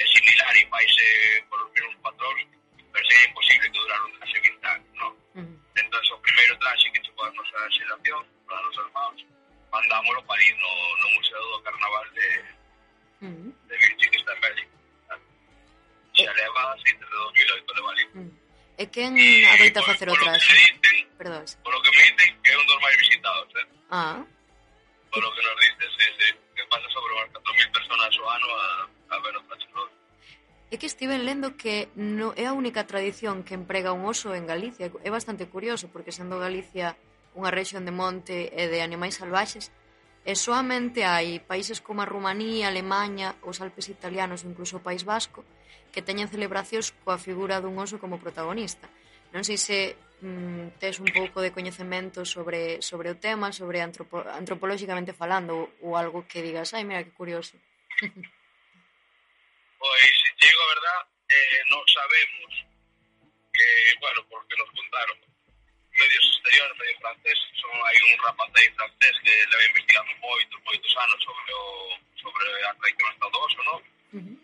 É 0.00 0.04
similar 0.06 0.56
e 0.56 0.64
eh, 0.64 0.68
faise 0.68 1.06
por 1.48 1.60
os 1.60 1.72
mesmos 1.72 1.96
patróns, 2.04 2.48
pero 2.92 3.04
sería 3.08 3.28
imposible 3.28 3.66
que 3.72 3.80
durar 3.80 4.00
un 4.04 4.12
traxe 4.20 4.40
20 4.40 4.66
anos, 4.68 4.88
non? 5.00 5.12
Uh 5.36 5.40
-huh. 5.40 5.80
Entón, 5.80 6.04
o 6.12 6.18
primeiro 6.20 6.54
traxe 6.60 6.90
que 6.92 7.00
chegou 7.04 7.24
a 7.24 7.32
nosa 7.32 7.70
xeración, 7.72 8.20
para 8.48 8.68
os 8.68 8.76
hermanos, 8.76 9.20
mandámolo 9.70 10.22
para 10.24 10.42
ir 10.42 10.56
no, 10.56 10.72
no 11.00 11.06
Museo 11.16 11.42
do 11.52 11.62
Carnaval 11.62 12.06
de, 12.14 12.28
mm. 13.20 13.48
de 13.68 13.74
Virxe, 13.78 14.10
que 14.10 14.18
está 14.18 14.34
en 14.34 14.40
Bélgica. 14.40 14.76
Xa 16.14 16.32
leva 16.34 16.76
entre 16.84 17.08
2008 17.08 17.74
leva 17.74 17.90
ali. 17.90 18.04
Mm. 18.14 18.30
E 18.80 18.84
quen 18.90 19.12
e, 19.18 19.46
adoita 19.46 19.82
facer 19.82 20.08
o 20.10 20.16
traxe? 20.16 20.56
Perdón. 21.18 21.44
Por 21.62 21.72
lo 21.74 21.80
que 21.82 21.90
me 21.92 22.02
dicen 22.10 22.30
que 22.42 22.50
é 22.50 22.56
un 22.56 22.66
dos 22.66 22.80
máis 22.80 22.96
visitados, 22.96 23.48
eh? 23.60 23.66
Ah. 23.90 24.24
Por 25.12 25.20
lo 25.22 25.30
que 25.34 25.42
nos 25.42 25.56
dicen 25.60 25.90
sí, 25.98 26.06
sí, 26.18 26.28
que 26.56 26.64
pasa 26.70 26.88
sobre 26.90 27.12
as 27.20 27.28
4.000 27.34 27.76
personas 27.76 28.10
o 28.18 28.24
ano 28.30 28.48
a, 28.56 28.66
a 29.14 29.16
ver 29.20 29.36
o 29.36 29.42
traxe 29.46 29.68
É 30.70 30.78
que 30.78 30.86
estiven 30.86 31.26
lendo 31.26 31.58
que 31.58 31.90
no 31.98 32.30
é 32.38 32.46
a 32.46 32.54
única 32.54 32.86
tradición 32.86 33.42
que 33.42 33.58
emprega 33.58 33.90
un 33.90 34.06
oso 34.06 34.38
en 34.38 34.46
Galicia. 34.46 34.86
É 35.02 35.10
bastante 35.10 35.50
curioso, 35.50 35.90
porque 35.90 36.14
sendo 36.14 36.38
Galicia 36.38 36.94
unha 37.38 37.54
rexión 37.54 37.86
de 37.86 37.94
monte 37.94 38.50
e 38.50 38.66
de 38.66 38.82
animais 38.82 39.18
salvaxes, 39.18 39.70
e 40.24 40.36
soamente 40.36 41.06
hai 41.08 41.40
países 41.40 41.80
como 41.80 42.04
a 42.04 42.10
Rumanía, 42.10 42.68
Alemanha, 42.68 43.38
os 43.46 43.64
Alpes 43.64 43.88
italianos 43.88 44.44
incluso 44.44 44.78
o 44.78 44.84
País 44.84 45.02
Vasco 45.04 45.44
que 45.90 46.06
teñen 46.06 46.30
celebracións 46.30 46.94
coa 47.02 47.18
figura 47.18 47.58
dun 47.58 47.74
oso 47.78 47.98
como 47.98 48.22
protagonista. 48.22 48.86
Non 49.34 49.42
sei 49.46 49.58
se 49.58 49.78
mm, 50.22 50.78
tes 50.78 50.98
un 51.02 51.10
pouco 51.10 51.42
de 51.42 51.50
coñecemento 51.50 52.22
sobre, 52.26 52.82
sobre 52.82 53.10
o 53.10 53.18
tema, 53.18 53.50
sobre 53.50 53.82
antropo, 53.82 54.22
antropolóxicamente 54.22 55.16
falando, 55.16 55.54
ou, 55.56 55.66
ou 55.82 55.90
algo 55.98 56.26
que 56.30 56.42
digas, 56.42 56.74
ai, 56.74 56.84
mira, 56.86 57.02
que 57.02 57.14
curioso. 57.14 57.58
pois, 59.82 60.14
se 60.38 60.46
digo 60.46 60.60
a 60.62 60.72
verdad, 60.74 61.00
eh, 61.30 61.62
non 61.70 61.82
sabemos 61.90 62.50
que, 63.54 63.68
bueno, 63.98 64.20
porque 64.30 64.54
nos 64.58 64.70
contaron, 64.70 65.16
medios 66.00 66.24
exteriores, 66.32 66.78
medio 66.78 66.98
francés, 66.98 67.38
son, 67.60 67.74
hai 67.84 67.96
un 68.08 68.18
rapaz 68.24 68.50
aí 68.56 68.68
francés 68.72 69.14
que 69.20 69.34
leva 69.52 69.64
investigando 69.68 70.10
moitos, 70.24 70.58
moitos 70.64 70.92
anos 70.96 71.18
sobre 71.22 71.52
o, 71.52 71.64
sobre 72.16 72.44
a 72.64 72.74
traición 72.80 73.08
hasta 73.10 73.28
non? 73.28 73.80
Uh 74.12 74.20
-huh. 74.20 74.36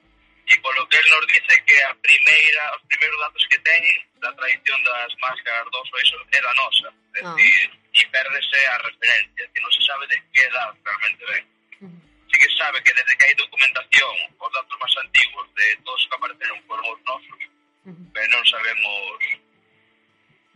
E 0.47 0.55
polo 0.63 0.87
que 0.87 0.99
el 1.01 1.11
nos 1.11 1.27
dice 1.27 1.55
que 1.67 1.77
a 1.83 1.95
primeira, 1.97 2.63
os 2.77 2.83
primeiros 2.87 3.19
datos 3.19 3.45
que 3.51 3.59
teñen 3.67 3.99
da 4.21 4.31
traición 4.37 4.79
das 4.85 5.13
máscaras 5.19 5.67
do 5.73 5.81
oso, 5.81 5.99
iso 5.99 6.17
era 6.31 6.53
nosa, 6.55 6.89
é 7.17 7.21
uh 7.21 7.25
-huh. 7.25 7.35
decir, 7.35 7.71
e 7.97 8.03
perdese 8.13 8.61
a 8.69 8.77
referencia, 8.79 9.45
que 9.51 9.61
non 9.65 9.73
se 9.73 9.83
sabe 9.89 10.05
de 10.07 10.17
que 10.31 10.43
edad 10.45 10.71
realmente 10.85 11.25
ven. 11.33 11.45
Uh 11.81 11.89
-huh. 11.89 12.01
Sí 12.31 12.37
que 12.39 12.51
sabe 12.61 12.77
que 12.85 12.93
desde 12.93 13.17
que 13.17 13.25
hai 13.27 13.35
documentación, 13.35 14.15
os 14.39 14.53
datos 14.53 14.77
máis 14.79 14.95
antigos 15.03 15.47
de 15.57 15.67
todos 15.83 16.05
que 16.07 16.15
apareceron 16.15 16.63
foron 16.69 16.87
os 16.95 17.01
nosos, 17.09 17.41
uh 17.41 17.91
-huh. 17.91 18.07
pero 18.13 18.29
non 18.31 18.45
sabemos 18.45 19.46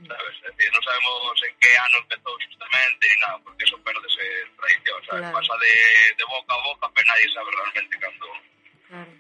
sabes? 0.07 0.35
É 0.45 0.51
dicir, 0.55 0.71
non 0.73 0.83
sabemos 0.85 1.37
en 1.45 1.55
que 1.61 1.71
ano 1.77 1.97
empezou 2.01 2.35
justamente 2.41 3.05
e 3.05 3.17
nada, 3.21 3.39
porque 3.45 3.65
eso 3.65 3.77
perdese 3.85 4.25
tradición, 4.57 4.99
sabes? 5.05 5.25
Claro. 5.29 5.37
Pasa 5.37 5.55
de, 5.61 5.75
de 6.17 6.25
boca 6.25 6.53
a 6.55 6.63
boca, 6.65 6.87
pero 6.95 7.07
nadie 7.09 7.29
sabe 7.33 7.49
realmente 7.51 7.95
cando, 7.99 8.29
claro. 8.89 9.13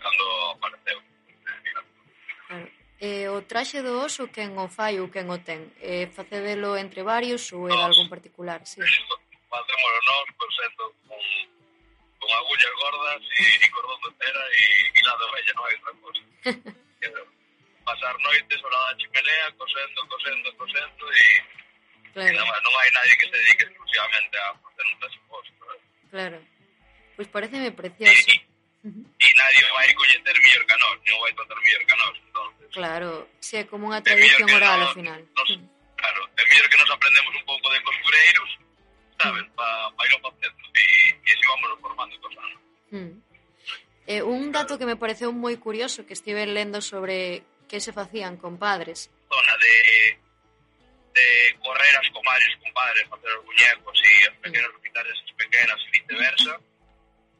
cando 0.00 0.24
apareceu. 0.56 0.98
Claro. 2.48 2.68
Eh, 3.02 3.26
o 3.28 3.42
traxe 3.42 3.82
do 3.82 3.98
oso, 3.98 4.30
quen 4.30 4.54
o 4.56 4.70
fai 4.70 5.02
ou 5.02 5.10
quen 5.10 5.26
o 5.26 5.38
ten? 5.42 5.74
Eh, 5.82 6.06
facedelo 6.14 6.78
entre 6.78 7.02
varios 7.02 7.50
ou 7.50 7.66
era 7.66 7.90
algún 7.90 8.06
particular? 8.06 8.62
Sí. 8.62 8.78
Eh, 8.78 9.30
Facémoslo 9.52 10.00
nós, 10.08 10.28
pois, 10.38 10.54
sendo 10.56 10.84
con, 11.04 11.20
con 12.16 12.30
agullas 12.32 12.74
gordas 12.80 13.20
e, 13.20 13.44
e 13.60 13.68
cordón 13.68 14.00
de 14.00 14.10
cera 14.16 14.42
e 14.48 14.62
guilado 14.96 15.28
bella, 15.28 15.52
non 15.52 15.64
hai 15.66 15.74
outra 15.76 15.92
cosa. 16.00 16.22
pasar 17.84 18.14
noites 18.18 18.58
ao 18.62 18.70
lado 18.70 18.86
da 18.92 18.98
chimenea, 18.98 19.46
cosendo, 19.58 19.98
cosendo, 20.08 20.56
cosendo, 20.56 21.02
e, 21.12 21.26
claro. 22.14 22.30
e 22.30 22.60
non 22.62 22.74
hai 22.78 22.90
nadie 22.90 23.14
que 23.18 23.26
se 23.26 23.36
dedique 23.36 23.64
exclusivamente 23.66 24.34
a 24.38 24.54
facer 24.62 24.84
un 24.86 24.96
presuposto. 24.98 25.62
Eh? 25.72 25.80
Claro. 26.10 26.38
Pois 27.16 27.28
pues 27.28 27.28
pareceme 27.28 27.70
precioso. 27.72 28.30
E, 28.30 28.88
e 28.88 29.28
nadie 29.38 29.62
vai 29.76 29.88
coñecer 29.94 30.36
mellor 30.42 30.64
que 30.66 30.76
nós, 30.80 30.96
non 31.06 31.20
vai 31.22 31.32
tratar 31.36 31.58
mellor 31.60 31.82
que 31.86 31.96
nós, 31.96 32.14
entonces. 32.18 32.66
Claro, 32.72 33.10
si 33.38 33.54
é 33.60 33.64
como 33.68 33.92
unha 33.92 34.02
tradición 34.02 34.48
oral 34.50 34.78
no, 34.80 34.86
ao 34.88 34.94
final. 34.96 35.20
Nos, 35.36 35.50
claro, 35.94 36.20
é 36.34 36.42
mellor 36.50 36.66
que 36.66 36.80
nos 36.82 36.90
aprendemos 36.90 37.32
un 37.36 37.44
pouco 37.46 37.66
de 37.70 37.78
costureiros, 37.84 38.50
sabes, 39.22 39.44
mm. 39.46 39.54
para 39.54 39.92
pa 39.94 40.02
ir 40.08 40.12
ao 40.18 40.22
facendo 40.26 40.58
e, 40.74 40.86
e 41.14 41.30
así 41.30 41.44
vamos 41.46 41.68
formando 41.78 42.14
cosas. 42.18 42.48
Mm. 42.90 43.12
Eh, 44.06 44.22
un 44.22 44.50
dato 44.50 44.78
que 44.78 44.88
me 44.88 44.98
pareceu 44.98 45.30
moi 45.30 45.54
curioso 45.62 46.02
que 46.02 46.18
estive 46.18 46.42
lendo 46.50 46.82
sobre 46.82 47.46
que 47.72 47.80
se 47.80 47.90
facían 47.90 48.36
con 48.36 48.58
padres. 48.58 49.08
Zona 49.32 49.56
de, 49.56 50.18
de 51.16 51.56
correr 51.64 51.96
as 51.96 52.08
comadres, 52.12 52.52
compadres, 52.60 53.08
facer 53.08 53.32
os 53.40 53.44
muñecos 53.48 53.96
e 54.04 54.28
as 54.28 54.36
pequenas 54.44 54.68
hospitales 54.76 55.16
as 55.24 55.32
pequenas 55.40 55.80
e 55.80 55.90
viceversa, 55.96 56.52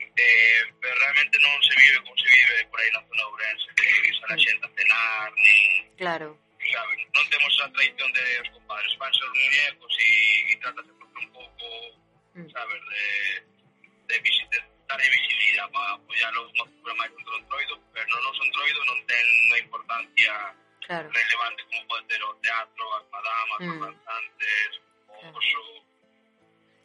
eh, 0.01 0.62
pero 0.81 0.95
realmente 1.05 1.37
non 1.37 1.53
se 1.61 1.75
vive 1.77 2.01
como 2.01 2.17
se 2.17 2.29
vive 2.33 2.65
por 2.73 2.81
aí 2.81 2.89
na 2.97 3.05
zona 3.05 3.21
de 3.21 3.29
Ourense, 3.29 3.69
que 3.77 3.85
sale 4.25 4.33
a 4.33 4.39
xente 4.41 4.65
a 4.65 4.71
cenar, 4.73 5.29
nin, 5.37 5.69
Claro. 6.01 6.29
saben, 6.65 6.99
non 7.12 7.25
temos 7.29 7.53
esa 7.53 7.69
tradición 7.77 8.09
de 8.17 8.25
os 8.41 8.49
compadres 8.57 8.93
van 8.97 9.12
ser 9.12 9.29
os 9.29 9.37
muñecos 9.37 9.93
e, 10.01 10.09
e 10.49 10.53
trata 10.65 10.81
de 10.81 10.93
un 10.97 11.29
pouco, 11.37 11.67
Mm. 12.33 12.49
sabes, 12.49 12.81
de, 12.89 13.05
de 14.09 14.17
visite, 14.25 14.57
a 14.93 15.09
vicini 15.11 15.49
para 15.73 15.95
apoiarlos 15.95 16.49
no 16.57 16.95
máis 16.97 17.11
contra 17.17 17.35
un 17.37 17.45
troido, 17.49 17.75
pero 17.95 18.13
non 18.21 18.35
son 18.37 18.49
troido 18.53 18.81
non 18.85 18.99
ten 19.09 19.25
unha 19.49 19.59
importancia 19.65 20.33
claro. 20.87 21.09
relevante 21.09 21.61
como 21.71 21.83
pode 21.89 22.05
ter 22.11 22.21
o 22.23 22.33
teatro, 22.43 22.85
as 22.99 23.07
madamas, 23.09 23.59
mm. 23.61 23.71
os 23.73 23.79
danzantes, 23.81 24.71
o 25.09 25.15
claro. 25.17 25.39
oso. 25.39 25.63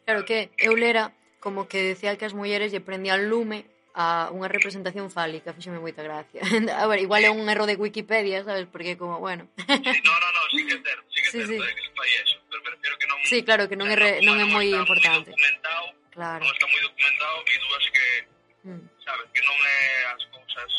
Claro 0.08 0.20
que 0.24 0.38
eu 0.56 0.72
lera 0.72 1.12
como 1.38 1.68
que 1.68 1.94
decía 1.94 2.16
que 2.16 2.24
as 2.24 2.34
mulleres 2.34 2.72
lle 2.72 2.80
prendían 2.80 3.28
lume 3.28 3.68
a 3.98 4.30
unha 4.30 4.46
representación 4.46 5.10
fálica, 5.10 5.50
fíxeme 5.50 5.82
moita 5.82 6.06
gracia. 6.06 6.38
A 6.80 6.86
ver, 6.86 7.02
igual 7.02 7.26
é 7.26 7.30
un 7.34 7.50
erro 7.50 7.66
de 7.66 7.74
Wikipedia, 7.74 8.46
sabes, 8.46 8.70
porque 8.70 8.94
como, 8.94 9.18
bueno. 9.18 9.50
Sí, 9.58 9.98
no, 10.06 10.14
no, 10.22 10.28
no, 10.32 10.42
sí 10.54 10.62
que 10.66 10.74
é 10.78 10.80
certo, 10.86 11.06
sí 11.10 11.18
que 11.18 11.28
é 11.28 11.32
sí, 11.34 11.38
certo, 11.42 11.50
sí. 11.50 11.56
Eh, 11.58 11.74
que 11.74 11.90
fai 11.98 12.10
eso, 12.22 12.36
pero 12.46 12.62
prefiero 12.62 12.94
que 12.94 13.06
non 13.10 13.18
Sí, 13.26 13.38
claro, 13.42 13.66
que 13.66 13.74
non 13.74 13.90
é 13.90 13.96
re, 13.98 14.10
non 14.22 14.38
é 14.38 14.46
moi 14.46 14.70
importante. 14.70 15.34
Moi 15.34 15.36
documentado, 15.36 15.97
Claro. 16.18 16.42
non 16.42 16.50
está 16.50 16.66
moi 16.66 16.82
documentado 16.82 17.38
e 17.46 17.54
dúas 17.62 17.84
que, 17.94 18.06
Mm. 18.66 18.82
sabes, 19.06 19.26
que 19.30 19.40
non 19.46 19.54
é 19.54 19.78
as 20.18 20.22
cousas 20.34 20.70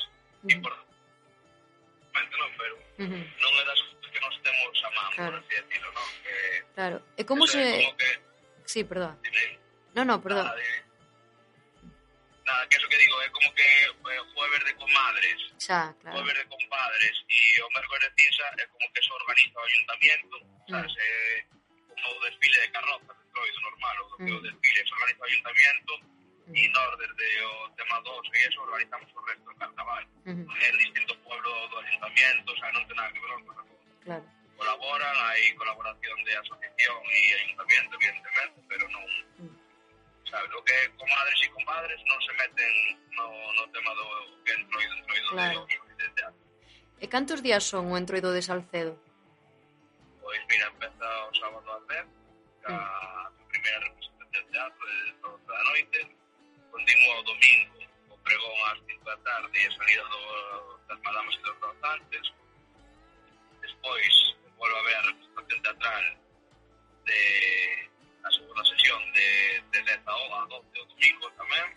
Mm. 0.44 0.52
importantes, 0.52 2.36
non, 2.44 2.52
pero 2.60 2.76
non 3.00 3.52
é 3.56 3.64
das 3.64 3.80
cousas 3.88 4.10
que 4.12 4.20
nos 4.20 4.36
temos 4.44 4.76
a 4.84 4.90
man, 4.92 5.10
Claro. 5.16 5.32
por 5.32 5.40
así 5.40 5.54
decirlo, 5.64 5.90
non? 5.96 6.08
Que, 6.28 6.36
Claro. 6.76 6.98
E 7.16 7.22
como 7.24 7.48
se... 7.48 7.56
Como 7.64 7.96
que, 7.96 8.10
Sí, 8.68 8.84
perdón. 8.84 9.16
dime, 9.24 9.58
No, 9.96 10.04
no, 10.06 10.20
perdón. 10.22 10.44
nada, 10.46 10.60
de, 10.60 10.68
nada, 12.46 12.62
que 12.70 12.76
eso 12.78 12.88
que 12.92 12.98
digo, 13.00 13.16
é 13.24 13.30
como 13.32 13.50
que 13.56 13.64
eh, 13.64 14.22
jueves 14.36 14.62
de 14.68 14.74
comadres, 14.76 15.40
Xa, 15.58 15.96
claro. 16.04 16.20
jueves 16.20 16.36
de 16.36 16.46
compadres 16.52 17.16
e 17.32 17.40
o 17.64 17.70
mércoles 17.72 18.04
de 18.06 18.12
cinza 18.22 18.44
é 18.60 18.68
como 18.68 18.86
que 18.94 19.02
se 19.02 19.12
organiza 19.16 19.56
o 19.60 19.64
ayuntamiento, 19.66 20.36
sabes, 20.70 20.94
é 21.00 21.46
como 21.50 21.59
o 22.06 22.20
desfile 22.22 22.60
de 22.62 22.70
carrozas, 22.72 23.16
descoido 23.20 23.62
normal, 23.62 23.96
o 24.04 24.18
que 24.18 24.32
o 24.32 24.42
desfile 24.42 24.82
se 24.88 24.94
organiza 24.94 25.22
o 25.22 25.26
ayuntamiento, 25.26 25.94
mm. 26.48 26.56
e 26.56 26.68
nós 26.70 26.98
desde 26.98 27.28
o 27.46 27.70
tema 27.78 27.98
2 28.02 28.28
e 28.34 28.38
eso 28.48 28.62
organizamos 28.62 29.10
o 29.16 29.22
resto 29.26 29.46
do 29.46 29.56
carnaval. 29.56 30.04
Uh 30.26 30.34
-huh. 30.34 30.64
É 30.64 30.72
distinto 30.78 31.14
pueblo 31.26 31.52
do 31.70 31.78
ayuntamiento, 31.80 32.48
o 32.54 32.58
sea, 32.58 32.72
non 32.72 32.84
ten 32.88 32.96
nada 32.96 33.12
que 33.14 33.20
ver 33.20 33.32
con 33.44 33.60
Claro. 34.06 34.26
Colaboran, 34.60 35.16
hai 35.32 35.56
colaboración 35.56 36.18
de 36.28 36.34
asociación 36.36 37.00
e 37.08 37.20
ayuntamiento, 37.42 37.92
evidentemente, 37.96 38.58
pero 38.68 38.84
non... 38.90 39.06
Uh 39.40 39.44
mm. 39.44 39.50
-huh. 39.50 39.58
Sabes, 40.30 40.52
o 40.54 40.62
que 40.62 40.74
é 40.74 40.88
comadres 40.94 41.40
e 41.42 41.50
compadres 41.50 42.00
non 42.06 42.20
se 42.22 42.34
meten 42.38 42.74
no, 43.18 43.28
no 43.58 43.66
tema 43.74 43.92
do 43.98 44.06
que 44.46 44.54
entroido, 44.54 44.94
entroido 45.02 45.30
claro. 45.34 45.66
de, 45.66 45.76
de 45.98 46.08
teatro. 46.14 46.42
E 47.02 47.06
cantos 47.10 47.40
días 47.42 47.64
son 47.66 47.90
o 47.90 47.98
entroido 47.98 48.30
de 48.30 48.46
Salcedo? 48.46 48.94
Pois 50.30 50.46
mira, 50.46 50.68
empeza 50.68 51.26
o 51.26 51.34
sábado 51.34 51.72
a 51.72 51.80
10 51.90 52.06
a 52.70 53.32
primeira 53.50 53.80
representación 53.80 54.30
de 54.32 54.52
teatro 54.52 54.86
de 54.86 55.12
12 55.26 55.46
da 55.48 55.64
noite 55.64 56.16
Condimo 56.70 57.12
ao 57.14 57.24
domingo 57.24 57.80
o 58.14 58.18
pregón 58.20 58.58
ás 58.70 58.78
5 58.86 59.06
da 59.06 59.18
tarde 59.26 59.58
e 59.58 59.66
a 59.66 59.72
salida 59.74 60.04
do, 60.04 60.78
das 60.86 61.00
madamas 61.02 61.34
e 61.34 61.42
dos 61.42 61.60
danzantes 61.60 62.34
Despois 63.60 64.14
volvo 64.54 64.78
a 64.78 64.84
ver 64.84 64.96
a 64.98 65.02
representación 65.02 65.62
teatral 65.64 66.06
de 67.10 67.22
a 68.22 68.30
segunda 68.30 68.64
sesión 68.66 69.02
de, 69.14 69.30
de 69.74 69.82
10 69.82 69.98
a 70.06 70.46
12 70.46 70.62
o 70.62 70.86
domingo 70.94 71.26
tamén 71.42 71.74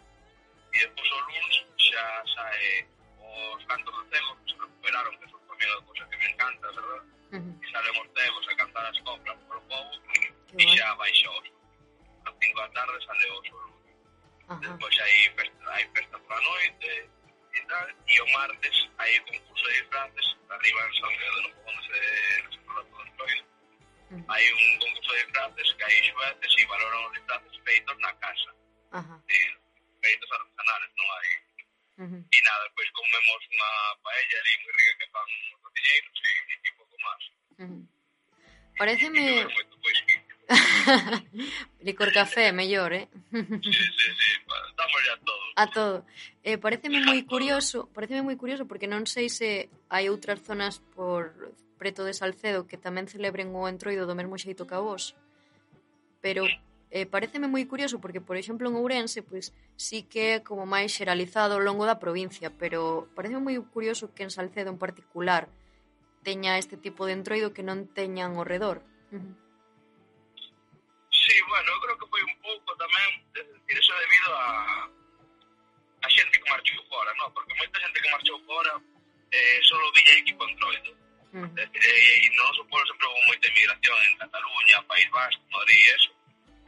e 0.77 0.79
depois 0.85 1.09
o 1.09 1.21
lunes 1.25 1.57
xa 1.89 2.05
sae 2.37 2.85
os 3.17 3.65
cantos 3.65 3.97
de 3.97 4.05
cego 4.13 4.37
que 4.45 4.53
se 4.53 4.61
recuperaron, 4.61 5.17
que 5.17 5.31
son 5.33 5.41
tamén 5.49 5.73
unha 5.73 5.85
cosa 5.89 6.05
que 6.05 6.21
me 6.21 6.29
encanta, 6.29 6.69
verdad? 6.69 7.22
-huh. 7.39 7.63
E 7.63 7.67
xa 7.71 7.79
a 8.53 8.57
cantar 8.57 8.85
as 8.91 8.99
compras 9.01 9.39
o 9.41 9.61
povo 9.69 9.93
e 10.59 10.77
xa 10.77 10.95
baixou. 10.97 11.43
A 12.27 12.33
cinco 12.41 12.59
da 12.61 12.69
tarde 12.69 13.05
sale 13.07 13.27
o 13.31 13.45
sol. 13.47 13.71
Uh 14.49 14.55
-huh. 14.55 14.61
Despois 14.61 15.01
hai 15.01 15.31
festa, 15.37 15.73
hai 15.75 15.85
festa 15.95 16.19
pola 16.19 16.41
noite 16.41 17.11
e 17.55 17.61
tal, 17.69 17.89
e 18.07 18.21
o 18.21 18.27
martes 18.33 18.77
hai 18.99 19.19
concurso 19.21 19.65
de 19.69 19.81
disfraces 19.81 20.27
arriba 20.51 20.81
en 20.87 20.93
San 21.01 21.13
Pedro, 21.21 21.47
onde 21.69 21.83
se 21.89 21.99
resolve 22.43 22.91
todo 22.91 23.09
o 23.11 23.17
coido. 23.19 23.45
Hai 24.29 24.45
un 24.53 24.79
concurso 24.83 25.13
de 25.13 25.25
disfraces 25.25 25.69
que 25.77 25.85
hai 25.85 25.97
xueces 26.09 26.53
e 26.61 26.67
valoran 26.67 27.07
os 27.07 27.13
disfraces 27.17 27.55
feitos 27.65 27.99
na 28.05 28.13
casa. 28.25 28.51
Uh 28.99 29.03
-huh. 29.05 29.19
E 29.37 29.39
feitos 30.03 30.31
artesanales, 30.37 30.93
non 30.99 31.09
hai 31.17 31.29
Uh 31.99 32.09
-huh. 32.09 32.25
E 32.37 32.39
nada, 32.43 32.65
pois 32.75 32.91
comemos 32.91 33.43
unha 33.53 33.73
paella 34.03 34.37
ali 34.41 34.53
moi 34.65 34.73
rica 34.79 34.93
que 34.99 35.07
fan 35.13 35.29
os 35.29 35.61
cociñeiros 35.63 36.19
e, 36.25 36.33
e 36.53 36.57
tipo 36.65 36.82
Pareceme... 38.79 39.47
Licor 41.81 42.13
café, 42.13 42.53
mellor, 42.53 42.93
eh? 42.93 43.09
sí, 43.31 43.41
sí, 43.41 43.73
sí, 43.73 44.33
damos 44.77 45.03
a 45.11 45.25
todo. 45.25 45.43
A 45.57 45.67
todo. 45.71 46.07
Eh, 46.43 46.59
pareceme 46.59 47.01
moi 47.01 47.23
curioso, 47.25 47.89
pareceme 47.95 48.23
moi 48.27 48.37
curioso 48.37 48.69
porque 48.69 48.91
non 48.91 49.09
sei 49.09 49.33
se 49.33 49.73
hai 49.89 50.13
outras 50.13 50.43
zonas 50.43 50.83
por 50.93 51.55
preto 51.81 52.05
de 52.05 52.15
Salcedo 52.15 52.69
que 52.69 52.79
tamén 52.79 53.09
celebren 53.09 53.55
o 53.57 53.65
entroido 53.67 54.05
do 54.05 54.19
mesmo 54.19 54.37
xeito 54.37 54.69
que 54.69 54.77
a 54.77 54.85
vos. 54.85 55.17
Pero 56.21 56.47
eh, 56.93 57.07
pareceme 57.09 57.49
moi 57.49 57.65
curioso 57.65 57.99
porque, 57.99 58.21
por 58.21 58.37
exemplo, 58.37 58.69
en 58.69 58.77
Ourense, 58.77 59.25
pois, 59.25 59.51
sí 59.75 60.05
que 60.05 60.39
é 60.39 60.45
como 60.45 60.69
máis 60.69 60.93
xeralizado 60.93 61.57
ao 61.57 61.65
longo 61.65 61.89
da 61.89 61.99
provincia, 61.99 62.53
pero 62.53 63.09
pareceme 63.17 63.41
moi 63.41 63.57
curioso 63.73 64.13
que 64.13 64.23
en 64.23 64.31
Salcedo 64.31 64.69
en 64.71 64.79
particular, 64.79 65.49
teña 66.23 66.59
este 66.59 66.77
tipo 66.77 67.07
de 67.07 67.13
entroido 67.19 67.53
que 67.55 67.67
non 67.67 67.91
teñan 67.91 68.39
ao 68.39 68.47
redor. 68.47 68.83
Sí, 71.13 71.37
bueno, 71.47 71.69
eu 71.75 71.81
creo 71.85 71.97
que 72.01 72.09
foi 72.09 72.23
un 72.25 72.37
pouco 72.41 72.71
tamén, 72.81 73.09
decir, 73.35 73.77
eso 73.79 73.93
debido 73.95 74.31
a 74.35 74.49
a 76.03 76.09
xente 76.11 76.35
que 76.39 76.51
marchou 76.51 76.83
fora, 76.91 77.15
no? 77.15 77.31
Porque 77.31 77.55
moita 77.55 77.79
xente 77.79 78.03
que 78.03 78.11
marchou 78.11 78.39
fora 78.43 78.75
eh, 79.31 79.61
solo 79.63 79.93
villa 79.93 80.19
equipo 80.19 80.43
entroido. 80.49 80.91
Troido. 80.91 81.03
Mm. 81.33 81.45
Uh 81.45 81.49
-huh. 81.49 82.27
E 82.27 82.29
no 82.37 82.43
noso 82.45 82.65
pueblo 82.67 82.87
sempre 82.91 83.07
houve 83.07 83.27
moita 83.27 83.49
emigración 83.49 83.99
en 84.07 84.19
Cataluña, 84.19 84.83
País 84.91 85.09
Vasco, 85.11 85.43
Madrid 85.51 85.79
e 85.79 85.95
eso. 85.97 86.11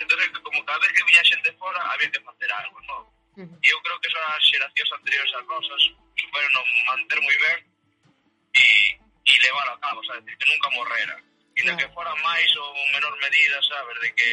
Entón, 0.01 0.19
como 0.43 0.65
cada 0.65 0.79
vez 0.79 0.93
que 0.93 1.05
viña 1.05 1.25
xente 1.25 1.51
fora, 1.61 1.81
había 1.93 2.11
que 2.11 2.21
facer 2.21 2.51
algo, 2.53 2.81
no? 2.89 2.99
E 3.37 3.69
eu 3.69 3.79
creo 3.83 3.99
que 4.01 4.09
esas 4.09 4.45
xeracións 4.51 4.91
anteriores 4.93 5.35
ás 5.35 5.47
nosas 5.47 5.83
superan 6.15 6.53
manter 6.87 7.19
moi 7.21 7.37
ben 7.45 7.59
e 8.55 8.65
e 9.27 9.33
levar 9.41 9.69
a 9.69 9.79
cabo, 9.81 10.05
sabes? 10.05 10.25
Decir, 10.25 10.39
que 10.39 10.53
nunca 10.53 10.71
morrera. 10.71 11.17
De 11.55 11.63
Claro. 11.63 11.79
que 11.79 11.89
fora 11.95 12.15
máis 12.17 12.51
ou 12.57 12.75
menor 12.93 13.15
medida, 13.23 13.63
sabes? 13.63 13.95
De 14.01 14.11
que 14.15 14.31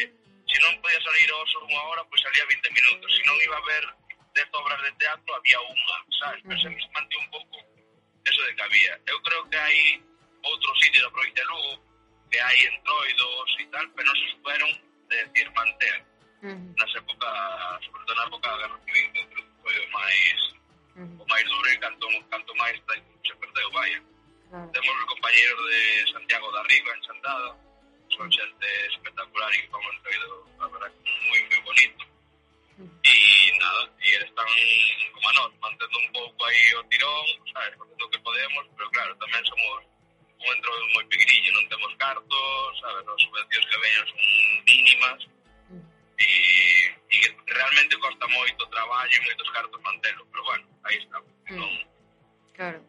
se 0.50 0.57
non 0.60 0.74
podía 0.81 1.00
salir 1.00 1.29
ao 1.31 1.41
oso 1.45 1.57
unha 1.63 1.81
hora, 1.88 2.01
pois 2.10 2.19
salía 2.21 2.43
20 2.50 2.65
minutos. 2.75 3.07
Se 3.13 3.24
non 3.29 3.38
iba 3.45 3.55
a 3.55 3.62
haber 3.62 3.83
10 4.33 4.50
obras 4.57 4.79
de 4.81 4.91
teatro, 5.00 5.29
había 5.36 5.60
unha, 5.62 5.98
sabes? 6.19 6.41
Pero 6.43 6.57
Ujú. 6.57 6.63
sempre 6.65 6.81
se 6.81 6.91
mantía 6.91 7.19
un 7.21 7.29
pouco 7.31 7.55
eso 8.25 8.41
de 8.43 8.51
que 8.57 8.63
había. 8.65 8.93
Eu 9.05 9.17
creo 9.21 9.41
que 9.48 9.57
hai 9.57 9.79
outros 10.43 10.75
sitios 10.81 11.03
da 11.05 11.13
provincia 11.13 11.45
de 11.45 11.50
Lugo 11.53 11.74
que 12.31 12.39
hai 12.41 12.57
entroidos 12.65 13.48
e 13.62 13.65
tal, 13.69 13.86
pero 13.93 14.05
non 14.10 14.17
se 14.17 14.27
superan 14.33 14.71
de 15.12 15.15
decir 15.29 15.48
manter 15.53 15.95
Ujú. 16.41 16.67
nas 16.74 16.91
épocas, 16.98 17.86
sobre 17.86 18.01
todo 18.10 18.15
na 18.17 18.25
época 18.27 18.48
da 18.50 18.57
Guerra 18.65 18.79
compañeros 25.31 25.59
de 25.69 26.11
Santiago 26.11 26.51
da 26.51 26.63
Riba, 26.63 26.93
en 26.93 27.01
Chantada. 27.01 27.57
Son 28.09 28.29
xente 28.29 28.67
espectacular 28.91 29.53
e 29.55 29.67
como 29.69 29.88
han 29.88 30.03
traído, 30.03 30.45
a 30.59 30.67
verdad, 30.67 30.91
moi, 31.27 31.39
moi 31.47 31.61
bonito. 31.63 32.03
E 33.07 33.51
nada, 33.55 33.88
e 34.03 34.09
están 34.19 34.51
como 35.13 35.27
ah, 35.27 35.31
a 35.31 35.33
nós, 35.39 35.51
mantendo 35.61 35.97
un 35.97 36.11
pouco 36.11 36.45
aí 36.45 36.75
o 36.75 36.83
tirón, 36.91 37.25
sabes, 37.53 37.77
facendo 37.79 38.05
o 38.05 38.09
que 38.09 38.19
podemos, 38.19 38.67
pero 38.75 38.91
claro, 38.91 39.15
tamén 39.15 39.43
somos 39.47 39.88
un 40.43 40.51
entro 40.51 40.71
moi 40.91 41.05
pequeniño, 41.07 41.55
non 41.55 41.69
temos 41.71 41.95
cartos, 41.95 42.67
sabes, 42.83 43.07
as 43.07 43.21
subvencións 43.23 43.65
que 43.71 43.77
veñen 43.79 44.05
son 44.11 44.21
mínimas, 44.67 45.19
e, 46.19 46.27
e 47.15 47.17
realmente 47.47 47.95
costa 48.03 48.27
moito 48.27 48.67
traballo 48.67 49.15
e 49.15 49.23
moitos 49.23 49.47
cartos 49.55 49.79
mantelo, 49.79 50.27
pero 50.27 50.43
bueno, 50.43 50.65
aí 50.83 51.00
está, 51.00 51.17
non... 51.55 51.71
Mm. 51.71 51.83
Claro. 52.59 52.79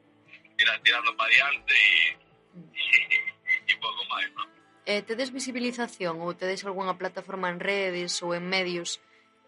Tirando 0.83 1.15
para 1.17 1.31
diante 1.31 1.75
e 1.75 2.22
e 3.71 3.75
pouco 3.81 4.03
máis, 4.09 4.29
non? 4.37 4.49
Eh, 4.85 5.03
tedes 5.07 5.31
visibilización 5.31 6.19
ou 6.19 6.35
tedes 6.35 6.67
algunha 6.67 6.99
plataforma 6.99 7.47
en 7.49 7.63
redes 7.63 8.19
ou 8.21 8.35
en 8.35 8.43
medios 8.43 8.99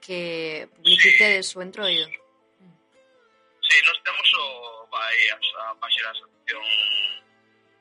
que 0.04 0.68
publicitedes 0.76 1.50
sí. 1.50 1.58
o 1.58 1.62
entroido? 1.62 2.06
Sí, 3.66 3.76
nós 3.82 3.98
temos 4.04 4.28
o 4.38 4.86
vai 4.94 5.16
a, 5.30 5.36
a 5.36 5.74
página 5.74 6.04
da 6.04 6.10
asociación 6.12 6.64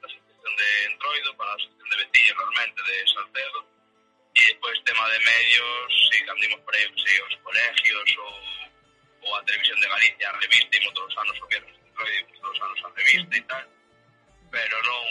da 0.01 0.08
asociación 0.10 0.53
de 0.58 0.70
entroido 0.89 1.30
para 1.38 1.51
a 1.51 1.56
asociación 1.56 1.89
de 1.89 1.98
Betillo 1.98 2.34
realmente 2.39 2.80
de 2.82 2.96
Salcedo 3.13 3.60
e 4.34 4.42
depois 4.50 4.82
tema 4.82 5.06
de 5.13 5.20
medios 5.20 5.88
si 6.10 6.18
sí, 6.18 6.25
candimos 6.25 6.60
por 6.65 6.74
aí, 6.74 6.89
sí, 6.89 7.13
os 7.22 7.36
colegios 7.46 8.10
ou, 8.18 9.30
ou 9.30 9.36
a 9.36 9.44
televisión 9.46 9.80
de 9.80 9.88
Galicia 9.94 10.30
a 10.30 10.39
revista 10.39 10.74
e 10.74 10.80
todos 10.89 11.06
os 11.06 11.18
anos 11.22 11.38
o 11.38 11.48
que 11.48 11.56
era 11.62 11.70
entroido 11.70 12.27
todos 12.42 12.58
os 12.58 12.63
anos 12.65 12.80
a 12.82 12.89
revista 12.98 13.38
e 13.38 13.42
tal 13.46 13.63
pero 14.53 14.77
non 14.86 15.03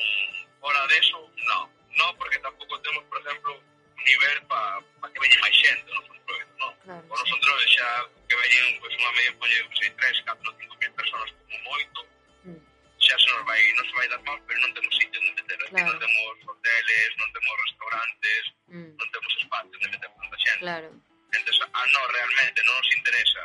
fora 0.62 0.86
deso, 0.86 1.18
non, 1.50 1.66
non 1.98 2.14
porque 2.14 2.38
tampouco 2.38 2.78
temos, 2.78 3.02
por 3.10 3.18
exemplo, 3.18 3.58
un 3.58 4.02
nivel 4.06 4.38
para 4.46 4.78
pa 5.02 5.10
que 5.10 5.18
veña 5.18 5.34
máis 5.42 5.56
xente 5.58 5.90
no 5.90 6.06
controles, 6.06 6.46
non? 6.62 6.70
Claro, 6.86 7.02
Por 7.10 7.18
nos 7.18 7.26
controles 7.26 7.68
xa 7.74 8.06
que 8.30 8.38
veñen 8.38 8.78
pois, 8.78 8.94
unha 8.94 9.12
media 9.18 9.34
poñe, 9.42 9.58
non 9.66 9.74
sei, 9.74 9.90
3, 9.98 10.30
4, 10.30 10.46
5 10.46 10.78
mil 10.78 10.92
personas 10.94 11.28
como 11.34 11.58
moito, 11.66 12.00
mm. 12.46 12.62
xa 13.02 13.14
se 13.18 13.28
nos 13.34 13.42
vai, 13.42 13.60
non 13.74 13.84
se 13.90 13.94
vai 13.98 14.06
dar 14.06 14.22
mal, 14.22 14.38
pero 14.46 14.58
non 14.62 14.70
temos 14.78 14.94
sitio 14.94 15.18
onde 15.18 15.42
meter, 15.42 15.58
claro. 15.74 15.90
non 15.90 15.98
temos 15.98 16.34
hoteles, 16.46 17.10
non 17.18 17.28
temos 17.34 17.54
restaurantes, 17.66 18.42
mm. 18.70 18.90
non 18.94 19.08
temos 19.10 19.32
espacio 19.42 19.74
onde 19.74 19.90
meter 19.90 20.10
tanta 20.14 20.36
xente. 20.38 20.62
Claro. 20.62 20.88
Entón, 21.34 21.54
a 21.66 21.66
ah, 21.82 21.86
non 21.90 22.04
realmente 22.14 22.58
non 22.62 22.78
nos 22.78 22.90
interesa 22.94 23.42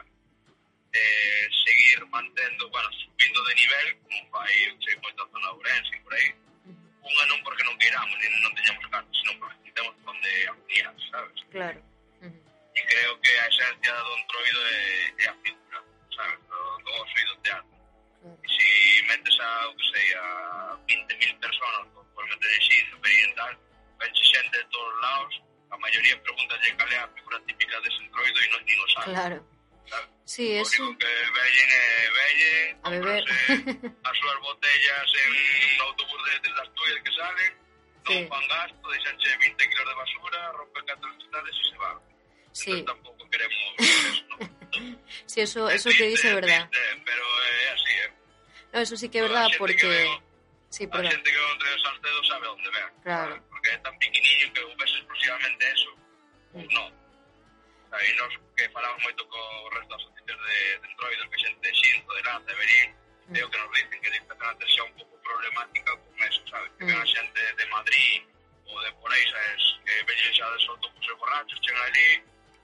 eh, 0.94 1.48
seguir 1.66 2.06
mantendo, 2.08 2.70
bueno, 2.70 2.90
subindo 2.94 3.44
de 3.46 3.56
nivel, 3.56 3.98
como 4.04 4.32
fai, 4.32 4.54
sei, 4.84 4.96
moita 5.02 5.24
zona 5.32 5.52
Ourense 5.52 5.98
por 6.04 6.14
aí. 6.14 6.34
Unha 7.08 7.26
non 7.32 7.40
porque 7.44 7.64
non 7.64 7.78
queiramos, 7.80 8.16
nin 8.20 8.32
non 8.44 8.52
teñamos 8.52 8.84
cartas, 8.92 9.16
sino 9.16 9.32
porque 9.40 9.56
non 9.64 9.74
temos 9.76 9.94
onde 10.04 10.32
acudir, 10.52 10.88
sabes? 11.08 11.40
Claro. 11.52 11.80
Uh 12.20 12.28
-huh. 12.28 12.76
E 12.76 12.82
creo 12.84 13.14
que 13.24 13.32
a 13.40 13.48
esencia 13.48 13.94
do 13.96 14.14
entroido 14.20 14.60
é, 14.68 14.82
é 15.24 15.26
a 15.32 15.36
figura, 15.40 15.80
sabes? 16.12 16.40
Do, 16.52 16.60
do 16.84 16.92
oso 17.00 17.16
e 17.16 17.26
do 17.32 17.36
teatro. 17.48 17.76
Uh 18.24 18.36
-huh. 18.36 18.44
E 18.44 18.48
se 18.52 18.60
si 18.60 19.02
metes 19.08 19.36
a, 19.40 19.50
o 19.70 19.74
que 19.80 19.86
sei, 19.88 20.08
a 20.20 20.26
20.000 20.84 21.40
personas, 21.40 21.84
por 22.12 22.24
meter 22.28 22.50
de 22.52 22.60
xir, 22.60 22.86
tal, 23.36 23.54
venxe 24.00 24.24
xente 24.28 24.58
de 24.58 24.68
todos 24.68 24.94
lados, 25.02 25.34
a 25.72 25.78
maioría 25.78 26.18
pregunta 26.22 26.60
cal 26.78 26.92
é 26.92 26.98
a 27.00 27.08
figura 27.10 27.40
típica 27.48 27.80
dese 27.82 28.04
entroido 28.04 28.40
e 28.40 28.48
non, 28.52 28.62
nin 28.68 28.80
o 28.84 28.88
sabe. 28.92 29.12
Claro. 29.16 29.57
Sabes? 29.90 30.08
Sí, 30.26 30.54
eso... 30.58 30.84
que 31.00 31.08
veñen 31.08 31.70
e 31.72 32.10
veñen, 32.20 32.80
a 32.84 32.90
beber 32.90 33.24
as 34.10 34.16
súas 34.20 34.40
botellas 34.44 35.08
en 35.24 35.32
un 35.32 35.82
autobús 35.88 36.22
de, 36.28 36.34
de 36.44 36.50
las 36.56 36.70
tuyas 36.76 37.00
que 37.04 37.12
salen, 37.16 37.52
sí. 38.08 38.28
fan 38.28 38.48
gasto, 38.48 38.90
deixanche 38.90 39.38
20 39.38 39.70
kilos 39.70 39.88
de 39.88 39.96
basura, 39.96 40.52
rompen 40.52 40.84
4 40.84 41.16
cristales 41.16 41.56
e 41.56 41.64
se 41.70 41.78
van. 41.78 41.98
Sí. 42.52 42.72
Entonces 42.72 42.86
tampouco 42.86 43.30
queremos 43.30 43.58
eso, 43.78 44.26
¿no? 44.28 44.38
sí, 45.26 45.42
eso, 45.42 45.70
eso 45.70 45.90
que 45.96 46.06
dice 46.08 46.28
é 46.30 46.36
verdad. 46.36 46.70
Pero 46.72 47.24
é 47.48 47.70
así, 47.72 47.94
eh? 48.04 48.12
No, 48.74 48.80
eso 48.82 48.96
sí 48.98 49.08
que 49.10 49.20
é 49.20 49.22
verdad, 49.24 49.48
porque... 49.58 49.78
Que 49.78 49.88
veo, 49.88 50.24
sí, 50.70 50.88
perdón. 50.88 51.08
A 51.08 51.12
xente 51.12 51.32
que 51.32 51.40
entre 51.40 51.70
os 51.72 51.82
Salcedo 51.82 52.20
sabe 52.28 52.48
onde 52.48 52.70
ver. 52.70 52.90
Claro. 53.04 53.34
Porque 53.50 53.70
é 53.72 53.78
tan 53.80 53.96
pequeniño 53.98 54.52
que 54.52 54.62
ves 54.76 54.92
exclusivamente 54.92 55.64
eso, 55.72 55.92
mm. 56.52 56.68
non. 56.76 57.07
aí 57.92 58.14
nos 58.16 58.34
que 58.56 58.70
falamos 58.70 59.02
moito 59.04 59.24
co 59.28 59.70
resto 59.70 59.90
das 59.90 60.02
asociacións 60.02 60.42
de, 60.48 60.80
de 60.80 60.88
entroidos, 60.92 61.28
que 61.30 61.40
xente 61.40 61.60
de 61.62 61.72
Xinzo, 61.76 62.14
de 62.14 62.24
Lanza, 62.24 62.46
de 62.48 62.56
Berín, 62.56 62.90
mm. 63.30 63.36
e 63.36 63.44
o 63.44 63.50
que 63.50 63.58
nos 63.58 63.72
dicen 63.72 64.02
que 64.02 64.10
esta 64.10 64.34
a 64.34 64.68
xa 64.68 64.84
un 64.84 64.94
pouco 65.00 65.16
problemática 65.22 65.92
con 65.96 66.16
eso, 66.24 66.42
sabes? 66.48 66.72
Que 66.78 66.84
mm. 66.84 66.88
ven 66.88 67.00
a 67.02 67.06
xente 67.06 67.42
de 67.56 67.66
Madrid 67.68 68.22
ou 68.68 68.82
de 68.84 68.92
por 69.00 69.10
aí, 69.14 69.26
sabes? 69.32 69.64
Que 69.86 69.94
veñen 70.04 70.34
xa 70.36 70.48
de 70.52 70.60
solto 70.66 70.86
por 70.92 71.02
ser 71.06 71.16
borrachos, 71.16 71.60
chegan 71.64 71.84
ali 71.88 72.08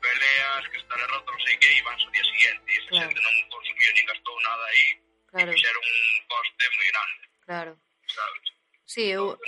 peleas, 0.04 0.64
que 0.68 0.78
están 0.78 1.00
roto, 1.00 1.32
non 1.32 1.42
sei 1.48 1.56
que, 1.58 1.70
e 1.72 1.82
van 1.88 1.96
ao 1.96 2.12
día 2.12 2.26
siguiente, 2.28 2.66
e 2.68 2.76
esa 2.76 2.90
claro. 2.92 3.08
xente 3.08 3.20
non 3.24 3.36
consumiu 3.48 3.90
ni 3.96 4.04
gastou 4.04 4.36
nada 4.44 4.64
aí, 4.68 4.88
claro. 5.32 5.48
e 5.48 5.54
fixeron 5.56 5.84
un 5.84 6.20
coste 6.28 6.66
moi 6.76 6.88
grande. 6.92 7.24
Claro. 7.48 7.72
Sabes? 8.12 8.46
Sí, 8.94 9.10
eu, 9.10 9.40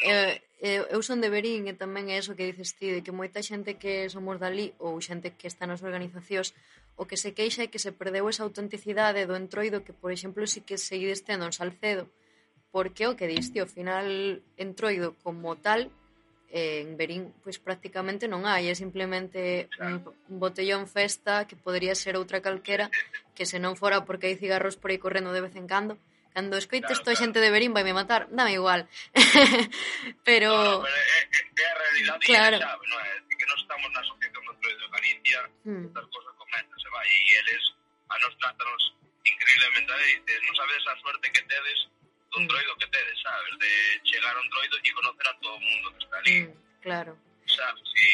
eu, 0.59 0.81
eu 0.89 1.01
son 1.05 1.21
de 1.21 1.29
Berín 1.29 1.69
e 1.69 1.73
tamén 1.77 2.09
é 2.09 2.17
eso 2.17 2.33
que 2.33 2.49
dices 2.49 2.73
ti, 2.73 2.89
de 2.89 3.05
que 3.05 3.13
moita 3.13 3.45
xente 3.45 3.77
que 3.77 4.09
somos 4.09 4.41
dali 4.41 4.73
ou 4.81 4.97
xente 4.97 5.37
que 5.37 5.45
está 5.45 5.69
nas 5.69 5.85
organizacións 5.85 6.49
o 6.97 7.05
que 7.05 7.13
se 7.13 7.37
queixa 7.37 7.61
é 7.61 7.69
que 7.69 7.77
se 7.77 7.93
perdeu 7.93 8.25
esa 8.25 8.41
autenticidade 8.41 9.29
do 9.29 9.37
entroido 9.37 9.85
que, 9.85 9.93
por 9.93 10.09
exemplo, 10.09 10.41
si 10.49 10.65
que 10.65 10.81
seguides 10.81 11.21
tendo 11.21 11.45
en 11.45 11.53
Salcedo 11.53 12.09
porque 12.73 13.05
o 13.05 13.13
que 13.13 13.29
diste, 13.29 13.61
ao 13.61 13.69
final 13.69 14.41
entroido 14.57 15.13
como 15.21 15.53
tal 15.61 15.93
eh, 16.49 16.81
en 16.81 16.97
Berín 16.97 17.29
pois 17.45 17.61
prácticamente 17.61 18.25
non 18.25 18.49
hai, 18.49 18.65
é 18.65 18.73
simplemente 18.73 19.69
un, 19.77 20.01
un 20.25 20.37
botellón 20.41 20.89
festa 20.89 21.45
que 21.45 21.53
podría 21.53 21.93
ser 21.93 22.17
outra 22.17 22.41
calquera 22.41 22.89
que 23.37 23.45
se 23.45 23.61
non 23.61 23.77
fora 23.77 24.09
porque 24.09 24.25
hai 24.25 24.41
cigarros 24.41 24.73
por 24.73 24.89
aí 24.89 24.97
correndo 24.97 25.29
de 25.29 25.45
vez 25.45 25.53
en 25.53 25.69
cando, 25.69 26.01
Cando 26.35 26.59
escoites 26.59 26.99
claro, 26.99 27.15
claro. 27.15 27.19
xente 27.23 27.39
de 27.39 27.47
Berín 27.47 27.71
vai 27.71 27.87
me 27.87 27.95
matar, 27.95 28.27
dame 28.27 28.59
igual. 28.59 28.91
pero... 30.27 30.51
No, 30.51 30.83
no, 30.83 30.83
pero 30.83 30.91
é, 30.91 31.63
é 31.63 31.71
a 31.71 31.75
realidade 31.79 32.25
claro. 32.27 32.57
que 32.59 32.67
sabe, 32.67 32.85
non 32.91 32.99
é? 33.07 33.13
Que 33.39 33.45
non 33.47 33.55
estamos 33.63 33.89
na 33.95 34.03
asociación 34.03 34.43
de 34.43 34.87
Galicia, 34.91 35.39
mm. 35.63 35.95
estas 35.95 36.05
cosas 36.11 36.33
comentan, 36.35 36.75
se 36.75 36.89
vai, 36.91 37.07
e 37.07 37.31
eles 37.39 37.63
a 38.11 38.15
nos 38.19 38.35
tratanos 38.35 38.83
increíblemente, 39.23 39.87
a 39.87 39.97
dices, 40.03 40.39
non 40.43 40.55
sabes 40.59 40.83
a 40.91 40.93
suerte 40.99 41.25
que 41.31 41.43
tedes 41.47 41.79
do 42.35 42.39
mm. 42.43 42.47
droido 42.51 42.71
que 42.83 42.87
tedes, 42.91 43.17
sabes? 43.23 43.53
De 43.55 43.71
chegar 44.03 44.35
a 44.35 44.41
un 44.43 44.49
droido 44.51 44.75
e 44.83 44.89
conocer 44.91 45.27
a 45.31 45.33
todo 45.39 45.55
o 45.55 45.63
mundo 45.63 45.87
que 45.95 46.03
está 46.03 46.15
ali. 46.19 46.37
Mm, 46.43 46.51
claro. 46.83 47.11
Sabes? 47.47 47.79
Si, 47.95 48.07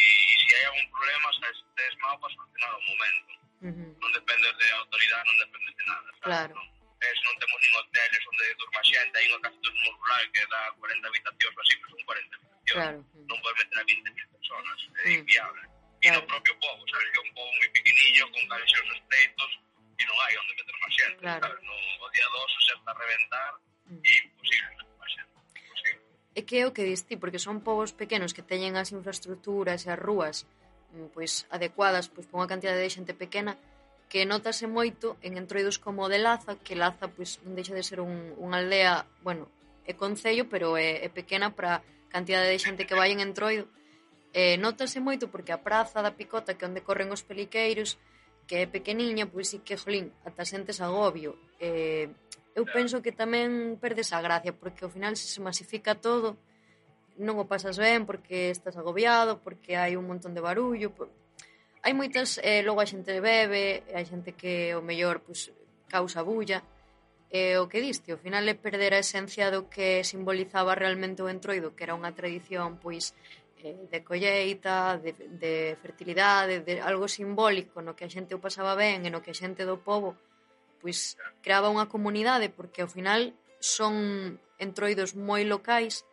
si 0.46 0.50
hai 0.62 0.66
algún 0.70 0.86
problema, 0.94 1.26
sabes, 1.42 1.58
tes 1.74 1.94
mal 2.06 2.22
para 2.22 2.30
solucionar 2.38 2.70
o 2.78 2.82
momento. 2.86 3.32
Uh 3.66 3.74
-huh. 3.74 3.90
Non 3.98 4.14
dependes 4.14 4.54
de 4.62 4.68
autoridade, 4.78 5.26
non 5.26 5.38
dependes 5.42 5.74
de 5.74 5.84
nada, 5.90 6.10
sabes? 6.22 6.22
Claro. 6.22 6.54
Non? 6.54 6.81
es, 7.02 7.18
non 7.26 7.36
temos 7.42 7.58
nin 7.58 7.74
hoteles 7.82 8.24
onde 8.30 8.46
durma 8.62 8.82
xente, 8.86 9.16
hai 9.18 9.26
unha 9.26 9.42
casa 9.42 9.58
no 9.58 9.92
rural 9.98 10.26
que 10.30 10.44
dá 10.46 10.62
40 10.78 11.10
habitacións, 11.10 11.56
así, 11.58 11.74
pero 11.82 11.90
son 11.98 12.04
40 12.06 12.38
habitacións, 12.38 12.78
claro. 12.78 12.98
non 13.26 13.38
podes 13.42 13.58
meter 13.58 13.78
a 13.82 13.86
20.000 13.90 14.36
personas, 14.38 14.78
é 14.86 15.10
mm. 15.10 15.20
inviable. 15.26 15.64
E 16.02 16.10
claro. 16.10 16.22
no 16.22 16.30
propio 16.30 16.54
povo, 16.62 16.82
sabes, 16.90 17.08
que 17.10 17.18
é 17.18 17.24
un 17.26 17.34
povo 17.34 17.50
moi 17.58 17.70
pequeniño, 17.74 18.24
con 18.30 18.44
calexos 18.46 18.90
estreitos, 18.98 19.52
e 19.98 20.04
non 20.06 20.18
hai 20.22 20.34
onde 20.38 20.54
meter 20.54 20.76
máis 20.78 20.94
xente, 20.94 21.22
claro. 21.26 21.42
sabes, 21.42 21.62
non, 21.66 21.80
o 22.06 22.08
día 22.14 22.28
dos 22.30 22.50
se 22.54 22.74
está 22.78 22.92
a 22.94 22.98
reventar, 23.02 23.52
mm. 23.90 24.02
e 24.06 24.10
imposible 24.22 24.82
máis 25.02 25.12
xente. 25.18 25.36
Posible. 25.74 26.02
E 26.38 26.42
que 26.46 26.56
é 26.62 26.64
o 26.70 26.74
que 26.74 26.86
dis 26.86 27.02
ti, 27.10 27.18
porque 27.18 27.42
son 27.42 27.66
povos 27.66 27.98
pequenos 27.98 28.38
que 28.38 28.46
teñen 28.46 28.78
as 28.78 28.94
infraestructuras 28.94 29.86
e 29.86 29.90
as 29.90 29.98
rúas 29.98 30.46
mm, 30.94 31.18
pois 31.18 31.50
adecuadas 31.50 32.14
pois, 32.14 32.30
para 32.30 32.46
unha 32.46 32.52
cantidade 32.52 32.78
de 32.78 32.94
xente 32.94 33.18
pequena, 33.18 33.58
que 34.12 34.28
notase 34.28 34.67
moito 34.67 35.15
en 35.24 35.39
entroidos 35.39 35.80
como 35.80 36.04
o 36.04 36.12
de 36.12 36.19
Laza, 36.19 36.60
que 36.60 36.76
Laza 36.76 37.08
pois, 37.08 37.39
non 37.47 37.56
deixa 37.56 37.71
de 37.71 37.80
ser 37.80 38.04
un, 38.04 38.36
unha 38.36 38.60
aldea, 38.60 39.08
bueno, 39.24 39.47
é 39.88 39.95
concello, 39.95 40.52
pero 40.52 40.76
é, 40.76 41.00
é 41.00 41.08
pequena 41.08 41.56
para 41.56 41.80
a 41.80 41.82
cantidade 42.12 42.52
de 42.52 42.60
xente 42.60 42.84
que 42.84 42.91
vai 42.91 43.15
en 43.15 43.24
entroido. 43.24 43.71
Eh, 44.36 44.60
notase 44.60 45.00
moito 45.00 45.32
porque 45.32 45.56
a 45.56 45.63
praza 45.63 46.04
da 46.04 46.12
Picota, 46.12 46.60
que 46.60 46.67
é 46.67 46.67
onde 46.67 46.84
corren 46.84 47.08
os 47.15 47.24
peliqueiros, 47.24 47.95
que 48.52 48.60
é 48.60 48.65
pequeniña, 48.67 49.32
pois 49.32 49.47
sí 49.47 49.63
que, 49.63 49.80
jolín, 49.80 50.12
ata 50.28 50.43
sentes 50.43 50.84
agobio. 50.84 51.39
Eh, 51.63 52.12
eu 52.52 52.67
penso 52.67 53.00
que 53.00 53.15
tamén 53.15 53.80
perdes 53.80 54.12
a 54.12 54.19
gracia, 54.19 54.52
porque 54.52 54.84
ao 54.84 54.91
final 54.91 55.15
se 55.15 55.32
se 55.32 55.39
masifica 55.39 55.95
todo, 55.95 56.36
non 57.15 57.39
o 57.39 57.47
pasas 57.47 57.80
ben 57.80 58.04
porque 58.04 58.52
estás 58.52 58.76
agobiado, 58.76 59.39
porque 59.39 59.80
hai 59.80 59.95
un 59.95 60.04
montón 60.04 60.36
de 60.36 60.43
barullo, 60.43 60.91
hai 61.82 61.94
moitas, 61.98 62.38
eh, 62.46 62.62
logo 62.62 62.82
a 62.82 62.89
xente 62.89 63.17
bebe, 63.20 63.82
hai 63.94 64.06
xente 64.06 64.38
que 64.38 64.78
o 64.78 64.82
mellor 64.86 65.26
pues, 65.26 65.50
causa 65.89 66.22
bulla, 66.22 66.62
e 67.32 67.56
eh, 67.56 67.63
o 67.63 67.65
que 67.72 67.80
diste, 67.82 68.12
ao 68.12 68.20
final 68.20 68.44
é 68.46 68.54
perder 68.54 68.94
a 68.94 69.04
esencia 69.04 69.50
do 69.50 69.72
que 69.72 70.04
simbolizaba 70.04 70.76
realmente 70.76 71.24
o 71.26 71.32
entroido, 71.32 71.74
que 71.74 71.88
era 71.88 71.98
unha 71.98 72.12
tradición 72.12 72.78
pois 72.78 73.15
eh, 73.63 73.88
de 73.88 74.00
colleita, 74.04 75.00
de, 75.00 75.15
de 75.41 75.54
fertilidade, 75.80 76.60
de 76.62 76.84
algo 76.84 77.08
simbólico 77.08 77.82
no 77.82 77.96
que 77.96 78.06
a 78.06 78.12
xente 78.12 78.36
o 78.36 78.44
pasaba 78.44 78.76
ben 78.76 79.08
e 79.08 79.10
no 79.10 79.24
que 79.24 79.32
a 79.32 79.39
xente 79.39 79.63
do 79.63 79.80
povo 79.80 80.20
pois 80.82 81.15
creaba 81.46 81.72
unha 81.72 81.88
comunidade 81.88 82.50
porque 82.50 82.82
ao 82.82 82.89
final 82.91 83.32
son 83.62 84.38
entroidos 84.58 85.13
moi 85.13 85.46
locais 85.46 86.04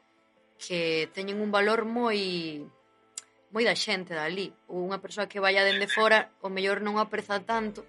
que 0.60 1.08
teñen 1.16 1.40
un 1.40 1.50
valor 1.50 1.88
moi 1.88 2.62
moi 3.54 3.64
da 3.64 3.76
xente 3.76 4.12
dali, 4.12 4.52
ou 4.68 4.84
unha 4.84 5.00
persoa 5.00 5.30
que 5.30 5.40
vaya 5.40 5.64
dende 5.64 5.88
fora, 5.88 6.28
o 6.44 6.48
mellor 6.52 6.84
non 6.84 7.00
apreza 7.00 7.40
tanto, 7.40 7.86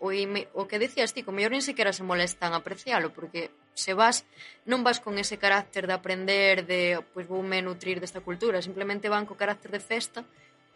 o, 0.00 0.08
o 0.54 0.62
que 0.66 0.78
decías 0.78 1.12
ti, 1.12 1.20
o 1.26 1.34
mellor 1.34 1.52
nin 1.52 1.60
sequera 1.60 1.92
se 1.92 2.06
molestan 2.06 2.56
a 2.56 2.64
aprecialo, 2.64 3.12
porque 3.12 3.52
se 3.76 3.92
vas, 3.92 4.24
non 4.64 4.80
vas 4.80 5.02
con 5.02 5.20
ese 5.20 5.36
carácter 5.36 5.84
de 5.84 5.94
aprender, 5.94 6.64
de, 6.64 7.02
pois, 7.12 7.28
vou 7.28 7.44
me 7.44 7.60
nutrir 7.60 8.00
desta 8.00 8.24
cultura, 8.24 8.64
simplemente 8.64 9.12
van 9.12 9.28
co 9.28 9.36
carácter 9.36 9.74
de 9.74 9.82
festa, 9.82 10.24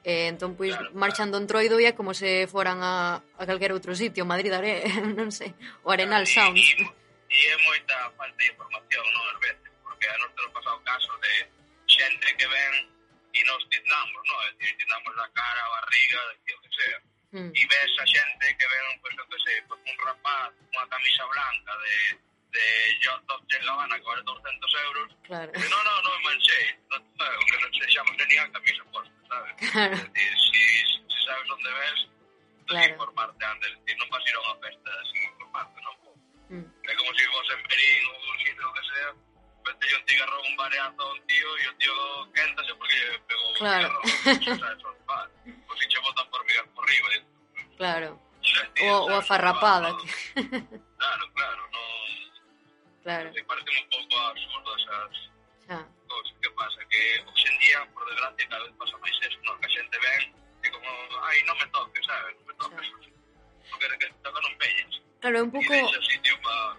e 0.04 0.28
entón, 0.28 0.52
pois, 0.52 0.76
claro, 0.76 0.92
marchando 0.92 1.40
en 1.40 1.48
Troido 1.48 1.80
é 1.80 1.96
como 1.96 2.12
se 2.12 2.44
foran 2.44 2.84
a, 2.84 3.24
a 3.24 3.42
calquer 3.48 3.72
outro 3.72 3.96
sitio, 3.96 4.28
Madrid, 4.28 4.52
Are, 4.52 4.84
non 5.18 5.32
sei, 5.32 5.56
o 5.80 5.88
Arenal 5.88 6.28
Sound. 6.28 6.60
E, 6.60 6.60
e, 6.60 6.84
e 6.84 7.38
é 7.48 7.56
moita 7.64 7.96
falta 8.20 8.36
de 8.36 8.52
información, 8.52 9.02
non, 9.08 9.24
ás 9.32 9.38
veces, 9.40 9.72
porque 9.80 10.04
a 10.04 10.16
nos 10.20 10.30
te 10.36 10.40
lo 10.44 10.50
pasado 10.52 10.78
caso 10.84 11.12
de 11.24 11.34
xente 11.88 12.28
que 12.36 12.44
ven 12.44 12.74
y 13.34 13.42
nos 13.42 13.68
tiznamos, 13.68 14.22
¿no? 14.26 14.34
Es 14.46 14.58
decir, 14.58 14.76
tiznamos 14.78 15.16
la 15.16 15.28
cara, 15.32 15.68
barriga, 15.68 16.20
lo 16.46 16.60
que 16.62 16.68
sea. 16.70 16.98
Mm. 17.32 17.50
Y 17.52 17.66
ves 17.66 17.90
a 17.98 18.06
gente 18.06 18.56
que 18.56 18.66
ven, 18.66 19.00
pues, 19.02 19.14
yo 19.16 19.38
sé, 19.44 19.62
pues 19.66 19.80
un 19.84 20.06
rapaz, 20.06 20.52
una 20.72 20.88
camisa 20.88 21.24
blanca 21.26 21.72
de, 21.78 22.18
de 22.54 22.98
John 23.02 23.20
en 23.50 23.66
La 23.66 23.72
Habana 23.72 23.96
que 23.98 24.04
vale 24.04 24.22
200 24.22 24.74
euros. 24.86 25.16
Claro. 25.24 25.52
No, 25.52 25.82
no, 25.82 26.02
no 26.02 26.18
me 26.18 26.24
manché, 26.24 26.78
no, 26.90 26.96
que 27.18 27.58
no 27.58 27.68
se 27.72 27.90
llama, 27.90 28.16
tenía 28.16 28.52
camisa 28.52 28.84
puesta, 28.92 29.14
¿sabes? 29.28 29.54
Claro. 29.72 29.94
Es 29.94 30.14
decir, 30.14 30.38
si, 30.52 30.86
si 31.10 31.26
sabes 31.26 31.48
dónde 31.48 31.70
ves, 31.72 32.08
claro. 32.66 32.92
informarte 32.92 33.44
antes, 33.44 33.70
es 33.70 33.84
decir, 33.84 33.98
no 33.98 34.08
vas 34.10 34.24
a 34.24 34.28
ir 34.30 34.36
a 34.36 34.40
una 34.40 34.60
fiesta 34.60 34.90
sin 35.12 35.22
informarte, 35.24 35.80
¿no? 35.82 35.90
Mm. 36.50 36.66
Es 36.84 36.96
como 36.96 37.14
si 37.18 37.26
vos 37.26 37.46
en 37.50 37.62
Perín 37.66 38.04
o 38.06 38.30
un 38.30 38.38
sitio, 38.38 38.62
lo 38.62 38.72
que 38.74 38.80
sea 38.94 39.33
metei 39.64 39.94
un 39.94 40.04
cigarro 40.06 40.40
un 40.42 40.56
bareazo 40.56 41.02
a 41.02 41.12
un 41.12 41.20
tío 41.26 41.48
e 41.56 41.68
o 41.70 41.74
tío 41.80 41.94
quéntase 42.34 42.72
porque 42.74 42.98
pegou 43.28 43.52
claro. 43.54 44.00
un 44.02 44.42
cigarro. 44.42 44.96
Claro. 45.06 45.30
Pois 45.66 45.78
si 45.80 45.86
che 45.88 46.00
botan 46.00 46.28
por 46.30 46.44
mirar 46.44 46.66
por 46.74 46.84
riba. 46.88 47.08
Eh? 47.16 47.22
Claro. 47.76 48.20
Tío, 48.74 48.92
o, 48.92 49.12
o 49.12 49.16
a 49.16 49.22
farrapada. 49.22 49.90
No, 49.90 50.00
claro, 50.98 51.24
claro. 51.34 51.62
No, 51.72 51.82
claro. 53.02 53.32
Me 53.32 53.44
parece 53.44 53.70
un 53.70 53.88
pouco 53.88 54.14
absurdo 54.18 54.76
esas 54.76 55.12
xa. 55.66 55.78
cosas 56.08 56.34
que 56.40 56.50
pasa. 56.50 56.78
Que 56.90 57.24
hoxe 57.26 57.48
en 57.48 57.58
día, 57.58 57.88
por 57.92 58.04
desgracia, 58.08 58.48
cada 58.48 58.64
vez 58.64 58.72
pasa 58.78 58.96
máis 58.98 59.16
eso. 59.22 59.38
No? 59.44 59.58
Que 59.60 59.66
a 59.66 59.70
xente 59.70 59.98
ven 59.98 60.22
e 60.64 60.68
como, 60.70 60.88
ai, 61.24 61.42
non 61.44 61.56
me 61.58 61.66
toques, 61.72 62.04
sabes? 62.06 62.36
Non 62.38 62.46
me 62.48 62.54
toques. 62.60 62.86
Xa. 62.88 63.14
Porque 63.70 63.96
que 63.98 64.06
toca 64.22 64.40
non 64.40 64.54
peñas. 64.60 64.94
Claro, 65.20 65.36
é 65.38 65.42
un 65.42 65.50
pouco... 65.50 65.72
E 65.72 65.80
deixa 65.80 66.02
sitio 66.04 66.36
para 66.44 66.76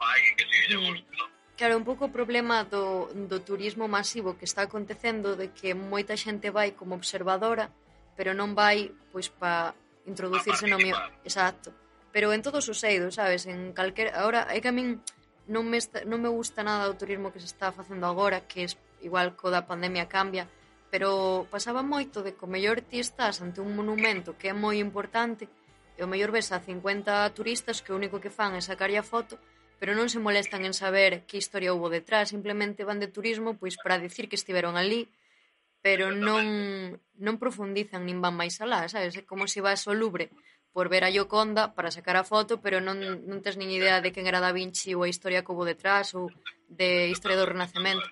pa 0.00 0.06
alguén 0.16 0.34
que 0.36 0.44
sí 0.48 0.56
lle 0.68 0.76
mm. 0.80 0.86
guste, 0.88 1.12
non? 1.16 1.30
Claro, 1.56 1.80
un 1.80 1.88
pouco 1.88 2.06
o 2.06 2.12
problema 2.12 2.68
do, 2.68 3.08
do 3.16 3.40
turismo 3.40 3.88
masivo 3.88 4.36
que 4.36 4.44
está 4.44 4.68
acontecendo 4.68 5.40
de 5.40 5.56
que 5.56 5.72
moita 5.72 6.12
xente 6.12 6.52
vai 6.52 6.76
como 6.76 6.92
observadora, 6.92 7.72
pero 8.12 8.36
non 8.36 8.52
vai 8.52 8.92
pois 9.08 9.32
pa 9.32 9.72
introducirse 10.04 10.68
no 10.68 10.76
mío. 10.76 10.96
Exacto. 11.24 11.72
Pero 12.12 12.36
en 12.36 12.44
todos 12.44 12.68
os 12.68 12.80
eidos, 12.84 13.16
sabes, 13.16 13.48
en 13.48 13.72
calquer 13.72 14.12
agora 14.12 14.52
é 14.52 14.60
que 14.60 14.68
a 14.68 14.76
min 14.76 15.00
non 15.48 15.64
me 15.64 15.80
está, 15.80 16.04
non 16.04 16.20
me 16.20 16.28
gusta 16.28 16.60
nada 16.60 16.92
o 16.92 16.98
turismo 16.98 17.32
que 17.32 17.40
se 17.40 17.48
está 17.48 17.72
facendo 17.72 18.04
agora, 18.04 18.44
que 18.44 18.68
es 18.68 18.76
igual 19.00 19.32
co 19.32 19.48
da 19.48 19.64
pandemia 19.64 20.12
cambia, 20.12 20.44
pero 20.92 21.48
pasaba 21.48 21.80
moito 21.80 22.20
de 22.20 22.36
que 22.36 22.44
o 22.44 22.52
mellor 22.52 22.84
ti 22.84 23.00
estás 23.00 23.40
ante 23.40 23.64
un 23.64 23.72
monumento 23.72 24.36
que 24.36 24.52
é 24.52 24.54
moi 24.56 24.76
importante 24.76 25.48
e 25.96 26.04
o 26.04 26.10
mellor 26.10 26.36
ves 26.36 26.52
a 26.52 26.60
50 26.60 27.32
turistas 27.32 27.80
que 27.80 27.92
o 27.92 27.98
único 28.00 28.20
que 28.20 28.28
fan 28.28 28.52
é 28.52 28.60
sacarlle 28.60 29.00
a 29.00 29.06
foto, 29.06 29.40
pero 29.78 29.92
non 29.92 30.08
se 30.08 30.22
molestan 30.22 30.64
en 30.64 30.72
saber 30.72 31.28
que 31.28 31.40
historia 31.40 31.72
houve 31.72 31.92
detrás, 31.92 32.32
simplemente 32.32 32.88
van 32.88 33.00
de 33.02 33.12
turismo 33.12 33.60
pois 33.60 33.76
para 33.76 34.00
decir 34.00 34.28
que 34.28 34.38
estiveron 34.40 34.76
ali, 34.80 35.08
pero 35.84 36.10
non 36.10 36.98
non 37.20 37.40
profundizan 37.40 38.04
nin 38.08 38.18
van 38.24 38.34
máis 38.34 38.58
alá, 38.58 38.88
sabes? 38.88 39.14
É 39.16 39.22
como 39.22 39.44
se 39.46 39.60
vas 39.60 39.84
ao 39.86 39.94
Louvre 39.94 40.32
por 40.76 40.92
ver 40.92 41.04
a 41.04 41.12
Gioconda 41.12 41.72
para 41.72 41.94
sacar 41.94 42.16
a 42.20 42.24
foto, 42.24 42.60
pero 42.60 42.84
non, 42.84 43.00
non 43.00 43.40
tens 43.40 43.56
nin 43.56 43.72
idea 43.72 44.04
de 44.04 44.12
quen 44.12 44.28
era 44.28 44.44
Da 44.44 44.52
Vinci 44.52 44.92
ou 44.92 45.04
a 45.04 45.12
historia 45.12 45.40
que 45.40 45.52
houve 45.52 45.72
detrás 45.72 46.12
ou 46.12 46.28
de 46.68 47.08
historia 47.08 47.40
do 47.40 47.48
Renacemento. 47.48 48.04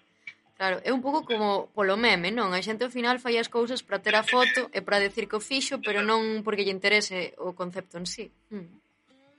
Claro, 0.57 0.79
é 0.87 0.94
un 0.94 1.03
pouco 1.03 1.27
como 1.27 1.66
polo 1.74 1.98
meme, 1.98 2.31
non? 2.31 2.55
A 2.55 2.62
xente 2.62 2.87
ao 2.87 2.94
final 2.94 3.18
fai 3.18 3.37
as 3.42 3.50
cousas 3.50 3.83
para 3.83 3.98
ter 3.98 4.14
a 4.14 4.22
foto 4.22 4.70
e 4.70 4.81
para 4.87 5.03
decir 5.03 5.27
que 5.27 5.37
o 5.37 5.42
fixo, 5.42 5.83
pero 5.83 6.00
non 6.07 6.46
porque 6.46 6.62
lle 6.62 6.72
interese 6.72 7.35
o 7.42 7.59
concepto 7.59 7.98
en 7.98 8.07
sí. 8.07 8.31
Mm. 8.55 8.84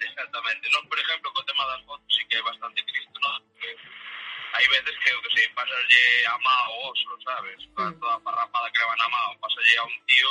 Exactamente. 0.05 0.69
Non, 0.69 0.83
por 0.87 0.97
exemplo, 0.99 1.31
co 1.33 1.41
tema 1.49 1.65
das 1.65 1.81
fotos 1.85 2.07
sí 2.13 2.21
que 2.29 2.37
é 2.37 2.43
bastante 2.45 2.79
triste, 2.85 3.17
non? 3.19 3.41
Hai 4.55 4.65
veces 4.71 4.95
que, 5.03 5.09
eu 5.11 5.19
que 5.21 5.31
sei, 5.35 5.47
pasalle 5.51 6.01
a 6.31 6.35
má 6.39 6.57
o 6.69 6.75
oso, 6.93 7.11
sabes? 7.25 7.59
Toda, 7.75 7.91
Mm. 7.91 7.99
toda 7.99 8.13
a 8.15 8.19
parrapada 8.23 8.71
que 8.71 8.79
levan 8.79 9.01
a 9.01 9.07
má, 9.09 9.21
pasalle 9.41 9.75
a 9.77 9.83
un 9.83 9.97
tío, 10.07 10.29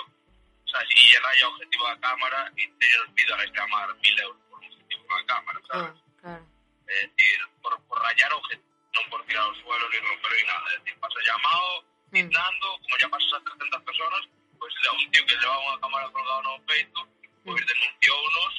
sabes, 0.70 0.88
e 0.96 1.18
raya 1.20 1.48
o 1.48 1.52
objetivo 1.52 1.84
da 1.84 1.96
cámara 2.00 2.40
e 2.56 2.64
te 2.80 2.86
pido 3.12 3.34
a 3.34 3.38
reclamar 3.44 3.88
mil 4.00 4.16
euros 4.20 4.40
por 4.48 4.58
un 4.62 4.66
objetivo 4.72 5.04
da 5.12 5.20
cámara, 5.28 5.58
Claro, 5.68 5.84
sabes? 5.92 6.02
claro. 6.22 6.44
É 6.88 7.06
dicir, 7.08 7.40
por, 7.60 7.72
por 7.84 7.98
rayar 8.00 8.32
o 8.32 8.38
objetivo, 8.40 8.70
non 8.96 9.04
por 9.12 9.20
tirar 9.28 9.44
o 9.50 9.54
suelo 9.60 9.84
ni 9.92 9.98
romper 10.00 10.32
ni 10.38 10.44
nada. 10.48 10.66
É 10.72 10.78
dicir, 10.80 10.96
pasa 11.04 11.18
llamado, 11.20 11.84
Mm. 12.08 12.30
pintando, 12.30 12.66
como 12.80 12.94
ya 12.96 13.08
pasas 13.12 13.32
a 13.34 13.40
300 13.44 13.82
personas, 13.84 14.22
pois 14.56 14.72
pues, 14.72 14.88
un 14.94 15.10
tío 15.12 15.24
que 15.28 15.36
llevaba 15.36 15.60
unha 15.68 15.80
cámara 15.84 16.06
colgada 16.14 16.40
no 16.48 16.56
peito, 16.64 17.00
pois 17.44 17.60
Mm. 17.60 17.68
denunciounos 17.68 18.52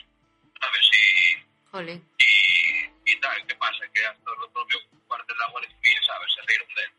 ver 0.72 0.84
si 0.84 1.46
Jolín. 1.72 2.10
y, 2.20 3.12
y 3.12 3.16
tal, 3.20 3.46
¿qué 3.48 3.56
pasa? 3.56 3.84
Que 3.94 4.06
hasta 4.06 4.32
los 4.40 4.50
propios 4.52 4.82
cuartel 5.08 5.36
de 5.36 5.40
la 5.44 5.48
Guardia 5.52 5.70
Civil, 5.82 6.00
¿sabes? 6.06 6.34
Se 6.34 6.42
rieron 6.48 6.68
de 6.76 6.82
él. 6.84 6.92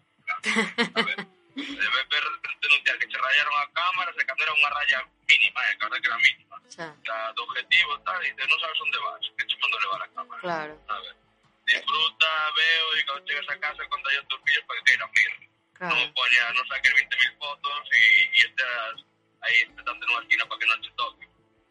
¿sabes? 0.94 1.16
Debe 1.56 2.04
ver 2.10 2.24
denunciar 2.60 2.98
que 2.98 3.10
se 3.10 3.18
rayaron 3.18 3.54
a 3.60 3.72
cámara, 3.72 4.12
se 4.12 4.26
cambiaron 4.26 4.56
unha 4.60 4.70
raya 4.76 4.98
mínima, 5.24 5.60
eh, 5.70 5.78
que 5.80 5.86
que 5.88 6.08
era 6.08 6.18
mínima. 6.20 6.56
Xa, 6.68 6.86
Ya, 7.06 7.32
de 7.32 7.40
objetivo, 7.40 7.96
tal, 8.04 8.20
y 8.26 8.30
no 8.36 8.56
sabes 8.60 8.78
dónde 8.78 8.98
vas, 9.00 9.22
que 9.38 9.44
te 9.48 9.54
mando 9.56 9.76
levar 9.80 10.02
a 10.02 10.08
cámara. 10.12 10.40
claro. 10.42 10.74
¿sabes? 10.86 11.14
Disfruta, 11.66 12.30
veo, 12.54 12.86
y 12.94 13.04
cuando 13.06 13.24
llegas 13.26 13.48
a 13.50 13.58
casa, 13.58 13.80
cuando 13.88 14.08
hay 14.08 14.16
tus 14.28 14.38
fillos 14.46 14.64
para 14.68 14.78
que 14.80 14.84
quieran 14.84 15.10
ver. 15.16 15.32
Claro. 15.74 15.96
No 15.96 16.14
pones, 16.14 16.40
no 16.54 16.62
saques 16.68 16.92
20.000 16.94 17.38
fotos 17.38 17.80
y, 17.90 18.38
y 18.38 18.40
estás 18.46 18.94
ahí 19.42 19.56
intentando 19.66 20.06
en 20.06 20.12
una 20.12 20.22
esquina 20.22 20.44
para 20.46 20.58
que 20.60 20.66
no 20.66 20.80
te 20.80 20.90
toque. 20.96 21.24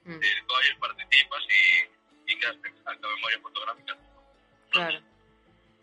Mm, 0.05 0.21
Si 0.21 0.41
coges, 0.45 0.75
participas 0.79 1.43
y, 1.49 2.31
y 2.31 2.39
quedas 2.39 2.55
exacta 2.63 3.07
memoria 3.07 3.39
fotográfica. 3.41 3.97
claro. 4.71 5.01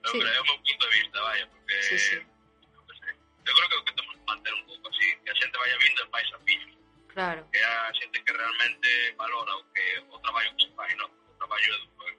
Pero 0.03 0.13
Sí. 0.13 0.19
creo 0.21 0.43
o 0.43 0.45
meu 0.47 0.59
punto 0.63 0.87
de 0.87 0.93
vista, 0.99 1.21
vaya, 1.23 1.47
porque 1.51 1.83
Sí, 1.83 1.99
sí. 1.99 2.17
que 2.19 2.95
sei. 2.99 3.15
Eu 3.47 3.55
creo 3.55 3.69
que 3.71 3.77
o 3.77 3.85
que 3.85 3.93
temos 3.95 4.15
que 4.17 4.25
manter 4.27 4.53
un 4.55 4.65
pouco 4.67 4.89
así, 4.91 5.07
que 5.25 5.31
a 5.31 5.35
xente 5.35 5.59
vaya 5.59 5.77
vindo 5.79 6.03
e 6.03 6.09
fai 6.11 6.25
fillos, 6.47 6.75
Claro. 7.15 7.41
que 7.53 7.59
a 7.63 7.93
xente 7.95 8.19
que 8.25 8.33
realmente 8.33 8.89
valora 9.19 9.57
o 9.57 9.63
que 9.73 9.87
o 10.11 10.19
traballo 10.23 10.51
que 10.57 10.65
se 10.67 10.71
fai, 10.75 10.91
non? 10.99 11.07
O 11.11 11.35
traballo 11.39 11.73
non, 11.99 12.11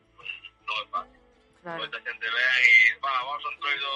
non 0.67 0.75
é 0.79 0.87
fácil. 0.95 1.19
Claro. 1.63 1.77
Moita 1.79 1.97
xente 2.03 2.27
ven 2.27 2.63
e, 2.63 2.99
va, 3.03 3.11
vamos 3.23 3.43
a 3.43 3.49
un 3.51 3.59
troido, 3.59 3.89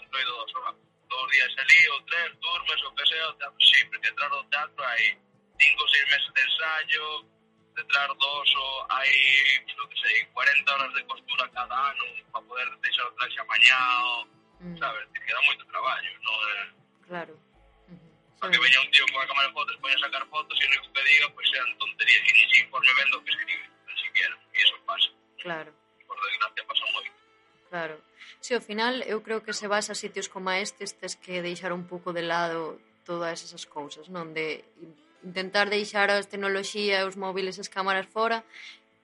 un 0.00 0.06
troido 0.12 0.32
dos, 0.36 0.52
va, 0.64 0.72
dos 1.08 1.24
días 1.32 1.52
ali, 1.60 1.80
ou 1.96 2.00
tres, 2.08 2.28
turmes, 2.40 2.80
o 2.84 2.90
que 2.96 3.04
sea, 3.08 3.24
o 3.28 3.34
teatro, 3.40 3.60
sí, 3.60 3.78
porque 3.88 4.08
detrás 4.08 4.30
do 4.32 4.44
teatro 4.52 4.80
hai 4.84 5.04
cinco 5.60 5.80
ou 5.84 5.88
seis 5.88 6.06
meses 6.12 6.28
de 6.36 6.40
ensayo, 6.44 7.04
detrás 7.76 8.08
do 8.18 8.26
oso 8.42 8.62
hai, 8.90 9.10
lo 9.76 9.88
que 9.88 9.96
sei, 10.00 10.26
40 10.32 10.74
horas 10.74 10.94
de 10.94 11.02
costura 11.04 11.48
cada 11.50 11.76
ano 11.90 12.04
para 12.32 12.44
poder 12.46 12.68
deixar 12.80 13.06
o 13.06 13.12
traxe 13.16 13.40
amañado, 13.40 14.28
Mm, 14.60 14.76
sabes? 14.76 15.08
Te 15.08 15.18
queda 15.24 15.40
moito 15.48 15.64
traballo, 15.72 16.10
non 16.20 16.36
é... 16.36 16.56
Claro. 17.08 17.32
Ujú. 17.88 18.06
Para 18.36 18.52
que 18.52 18.60
veña 18.60 18.76
un 18.84 18.90
tío 18.92 19.08
con 19.08 19.24
a 19.24 19.26
cámara 19.26 19.48
de 19.48 19.54
fotos, 19.56 19.72
poña 19.80 19.96
a 19.96 20.04
sacar 20.04 20.20
fotos 20.28 20.52
e 20.60 20.64
o 20.64 20.68
único 20.68 20.86
que 20.92 21.00
diga, 21.00 21.26
pois 21.32 21.48
sean 21.48 21.64
tonterías 21.80 22.20
que 22.28 22.32
ni 22.36 22.44
se 22.52 22.56
informe 22.68 22.92
vendo 22.92 23.14
o 23.16 23.24
que 23.24 23.32
escribe, 23.32 23.64
ni 23.88 23.96
siquiera, 24.04 24.34
e 24.52 24.58
eso 24.60 24.76
pasa, 24.84 25.08
Claro. 25.40 25.72
por 26.04 26.16
desgracia 26.20 26.62
pasa 26.68 26.84
moito. 26.92 27.12
Claro. 27.72 27.96
Sí, 28.44 28.52
ao 28.52 28.60
final 28.60 29.00
eu 29.08 29.24
creo 29.24 29.40
que 29.40 29.56
se 29.56 29.64
vas 29.64 29.88
a 29.88 29.96
sitios 29.96 30.28
como 30.28 30.52
estes 30.52 30.92
tes 30.92 31.16
que 31.16 31.40
deixar 31.40 31.72
un 31.72 31.88
pouco 31.88 32.12
de 32.12 32.20
lado 32.20 32.76
todas 33.08 33.40
esas 33.40 33.64
cousas, 33.64 34.12
non? 34.12 34.36
De 34.36 34.60
intentar 35.24 35.68
deixar 35.68 36.10
as 36.10 36.26
tecnoloxías, 36.26 37.06
os 37.06 37.16
móviles, 37.16 37.58
as 37.58 37.68
cámaras 37.68 38.06
fora 38.08 38.44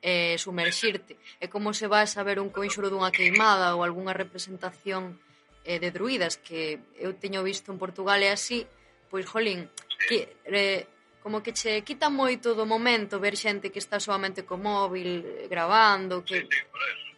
e 0.03 0.39
sumerxirte. 0.39 1.19
É 1.41 1.49
como 1.49 1.75
se 1.75 1.87
vas 1.87 2.17
a 2.17 2.23
ver 2.23 2.39
un 2.39 2.51
conxuro 2.55 2.89
dunha 2.89 3.11
queimada 3.11 3.75
ou 3.75 3.83
algunha 3.83 4.15
representación 4.15 5.19
eh, 5.67 5.83
de 5.83 5.91
druidas 5.91 6.39
que 6.39 6.79
eu 6.95 7.17
teño 7.19 7.43
visto 7.43 7.73
en 7.75 7.79
Portugal 7.79 8.23
e 8.23 8.31
así, 8.31 8.63
pois 9.11 9.27
jolín, 9.27 9.67
que, 10.07 10.39
eh, 10.47 10.87
como 11.23 11.43
que 11.43 11.51
che 11.51 11.83
quita 11.83 12.07
moito 12.07 12.55
do 12.55 12.71
momento 12.71 13.19
ver 13.19 13.35
xente 13.35 13.75
que 13.75 13.83
está 13.83 13.99
solamente 13.99 14.47
co 14.47 14.55
móvil 14.55 15.27
eh, 15.27 15.51
gravando, 15.51 16.23
que 16.23 16.47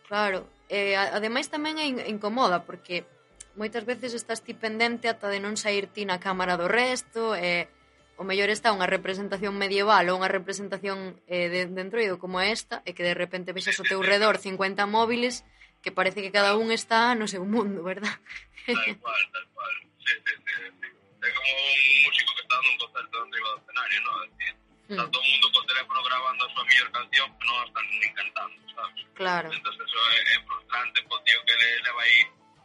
claro, 0.08 0.48
eh, 0.72 0.96
ademais 0.96 1.52
tamén 1.52 1.76
é 1.76 2.08
incomoda 2.08 2.64
porque 2.64 3.04
moitas 3.52 3.84
veces 3.84 4.16
estás 4.16 4.40
ti 4.40 4.56
pendente 4.56 5.12
ata 5.12 5.28
de 5.28 5.44
non 5.44 5.60
sair 5.60 5.92
ti 5.92 6.08
na 6.08 6.16
cámara 6.16 6.56
do 6.56 6.72
resto 6.72 7.36
e 7.36 7.68
eh, 7.68 7.77
o 8.18 8.26
mellor 8.26 8.50
está 8.50 8.74
unha 8.74 8.90
representación 8.90 9.54
medieval 9.54 10.10
ou 10.10 10.18
unha 10.18 10.26
representación 10.26 11.22
eh, 11.30 11.46
de, 11.46 11.70
de 11.70 11.80
entroido 11.80 12.18
como 12.18 12.42
esta 12.42 12.82
e 12.82 12.90
que 12.90 13.06
de 13.06 13.14
repente 13.14 13.54
vexas 13.54 13.78
ao 13.78 13.86
teu 13.86 14.02
redor 14.02 14.42
50 14.42 14.90
móviles 14.90 15.46
que 15.82 15.94
parece 15.94 16.18
que 16.18 16.34
cada 16.34 16.58
un 16.58 16.74
está 16.74 17.14
no 17.14 17.30
seu 17.30 17.46
mundo, 17.46 17.86
verdad? 17.86 18.18
Tal 18.66 18.74
cual, 18.98 19.22
tal 19.32 19.46
cual. 19.54 19.74
Sí, 20.02 20.12
sí, 20.26 20.34
sí, 20.44 20.52
sí. 20.82 20.88
É 21.22 21.30
como 21.30 21.50
un 21.54 21.98
músico 22.04 22.30
que 22.34 22.42
está 22.42 22.54
dando 22.58 22.70
un 22.74 22.78
concerto 22.82 23.14
arriba 23.22 23.48
do 23.54 23.58
escenario, 23.62 23.98
non? 24.02 24.14
Decir, 24.26 24.52
mm. 24.58 24.92
Está 24.92 25.02
todo 25.08 25.22
o 25.22 25.28
mundo 25.30 25.46
co 25.54 25.60
teléfono 25.64 26.00
grabando 26.02 26.40
a 26.44 26.48
súa 26.52 26.64
mellor 26.68 26.88
canción, 26.90 27.26
pero 27.38 27.48
non 27.48 27.64
están 27.70 27.84
nin 27.86 28.12
cantando, 28.18 28.58
sabes? 28.74 29.00
Claro. 29.14 29.48
Entón, 29.54 29.74
eso 29.78 29.98
é, 30.10 30.18
é 30.34 30.36
frustrante, 30.42 30.98
po 31.06 31.16
tío 31.22 31.38
que 31.46 31.54
le, 31.54 31.70
le 31.86 31.92
vai 31.94 32.12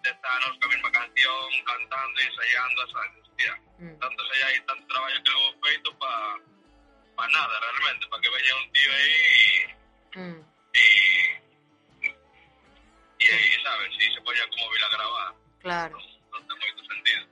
10 0.01 0.17
anos 0.17 0.53
a 0.59 0.67
mesma 0.67 0.89
canción, 0.91 1.45
cantando 1.63 2.15
e 2.19 2.23
ensaiando, 2.25 2.81
sabes? 2.89 3.23
hostia, 3.33 3.53
mm. 3.79 3.97
tanto 3.99 4.23
xa 4.23 4.47
tanto 4.67 4.83
traballo 4.87 5.23
que 5.23 5.31
houve 5.31 5.57
feito 5.65 5.89
para 5.97 6.39
pa 7.15 7.27
nada 7.27 7.55
realmente, 7.59 8.07
para 8.09 8.21
que 8.21 8.29
veña 8.29 8.53
un 8.61 8.71
tío 8.71 8.91
aí 8.93 9.13
mm. 10.15 10.39
e 10.73 10.85
e 13.19 13.25
aí, 13.25 13.51
sabes, 13.63 13.89
Si 13.97 14.13
se 14.13 14.21
poña 14.21 14.43
como 14.51 14.69
vila 14.71 14.89
gravar. 14.91 15.31
Claro. 15.63 15.95
Non, 15.95 16.43
non 16.43 16.43
ten 16.43 16.57
moito 16.59 16.81
sentido. 16.83 17.23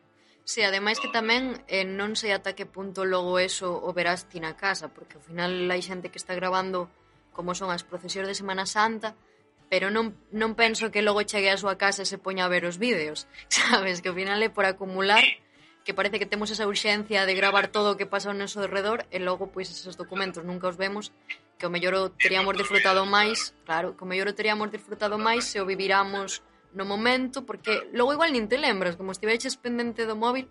Si, 0.48 0.60
sí, 0.60 0.60
ademais 0.64 0.98
que 1.04 1.12
tamén 1.12 1.60
eh, 1.68 1.84
non 1.84 2.16
sei 2.16 2.32
ata 2.32 2.56
que 2.56 2.64
punto 2.66 3.04
logo 3.04 3.38
eso 3.44 3.70
o 3.70 3.92
verás 3.92 4.26
ti 4.32 4.40
na 4.40 4.56
casa, 4.56 4.88
porque 4.90 5.20
ao 5.20 5.26
final 5.26 5.52
hai 5.70 5.82
xente 5.84 6.10
que 6.10 6.22
está 6.22 6.34
grabando 6.34 6.88
como 7.36 7.56
son 7.56 7.70
as 7.72 7.84
procesións 7.84 8.28
de 8.32 8.40
Semana 8.40 8.64
Santa, 8.64 9.20
pero 9.68 9.92
non, 9.92 10.16
non 10.32 10.56
penso 10.56 10.92
que 10.92 11.04
logo 11.04 11.28
chegue 11.28 11.52
a 11.52 11.60
súa 11.60 11.76
casa 11.76 12.04
e 12.04 12.10
se 12.10 12.20
poña 12.20 12.48
a 12.48 12.52
ver 12.52 12.64
os 12.64 12.80
vídeos, 12.80 13.28
sabes? 13.52 14.00
Que 14.00 14.10
ao 14.10 14.18
final 14.18 14.40
é 14.40 14.50
por 14.50 14.64
acumular... 14.64 15.20
Sí 15.20 15.51
que 15.84 15.94
parece 15.94 16.20
que 16.20 16.26
temos 16.26 16.52
esa 16.52 16.68
urxencia 16.68 17.26
de 17.26 17.34
gravar 17.34 17.68
todo 17.68 17.94
o 17.94 17.98
que 17.98 18.06
pasa 18.06 18.30
ao 18.30 18.38
noso 18.38 18.62
redor 18.70 19.10
e 19.10 19.18
logo 19.18 19.50
pois 19.50 19.70
esos 19.74 19.98
documentos 19.98 20.46
nunca 20.46 20.70
os 20.70 20.78
vemos 20.78 21.10
que 21.58 21.66
o 21.66 21.74
mellor 21.74 21.94
o 21.98 22.04
teríamos 22.14 22.54
disfrutado 22.54 23.02
máis 23.06 23.58
claro, 23.66 23.98
que 23.98 24.04
o 24.06 24.10
mellor 24.10 24.30
o 24.30 24.38
teríamos 24.38 24.70
disfrutado 24.70 25.18
máis 25.18 25.50
se 25.50 25.58
o 25.58 25.66
viviramos 25.66 26.46
no 26.78 26.86
momento 26.86 27.46
porque 27.50 27.90
logo 27.98 28.14
igual 28.14 28.30
nin 28.30 28.46
te 28.46 28.62
lembras 28.62 28.94
como 28.94 29.10
estiveches 29.10 29.58
pendente 29.58 30.06
do 30.06 30.14
móvil 30.14 30.46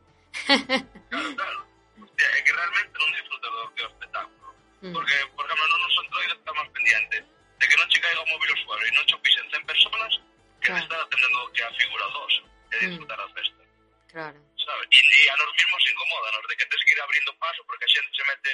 claro, 0.47 1.31
claro. 1.39 1.61
Hostia, 2.03 2.27
é 2.27 2.41
que 2.43 2.53
realmente 2.53 2.95
non 2.99 3.11
disfrutas 3.15 3.51
do 3.55 3.63
que 3.79 3.83
espectáculo 3.87 4.49
mm. 4.83 4.95
porque, 4.95 5.17
por 5.39 5.47
exemplo, 5.47 5.67
non 5.71 5.79
nos 5.79 5.95
entroides 5.95 6.37
estamos 6.43 6.67
pendientes 6.75 7.23
de 7.31 7.65
que 7.71 7.77
non 7.79 7.87
che 7.87 7.99
caiga 8.03 8.19
o 8.19 8.31
móvil 8.35 8.51
o 8.51 8.57
suave 8.67 8.83
e 8.83 8.93
non 8.99 9.07
che 9.07 9.17
pisen 9.23 9.47
100 9.47 9.63
personas 9.63 10.13
que 10.59 10.75
claro. 10.75 10.83
estar 10.83 10.99
atendendo 11.07 11.39
que 11.55 11.63
a 11.63 11.71
figura 11.79 12.07
dos 12.19 12.33
e 12.35 12.75
mm. 12.75 12.81
disfrutar 12.91 13.19
a 13.23 13.29
festa 13.31 13.63
claro 14.11 14.50
sabes? 14.71 14.89
E, 14.91 15.01
e 15.03 15.29
a 15.29 15.37
nos 15.37 15.53
mismos 15.53 15.83
incomoda, 15.91 16.33
nos 16.33 16.47
de 16.47 16.57
que 16.57 16.67
tens 16.67 16.85
que 16.85 16.93
ir 16.95 17.01
abrindo 17.01 17.35
paso 17.39 17.65
porque 17.67 17.85
a 17.85 17.89
xente 17.89 18.15
se 18.15 18.25
mete, 18.25 18.53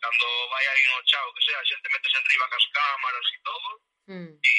cando 0.00 0.26
vai 0.50 0.66
aí 0.66 0.82
no 0.86 1.02
chao, 1.04 1.34
que 1.34 1.42
sea, 1.42 1.58
a 1.58 1.64
xente 1.66 1.90
mete 1.90 2.06
en 2.06 2.24
riba 2.30 2.46
cas 2.50 2.66
cámaras 2.72 3.26
e 3.34 3.38
todo, 3.42 3.68
mm. 4.06 4.32
e, 4.42 4.54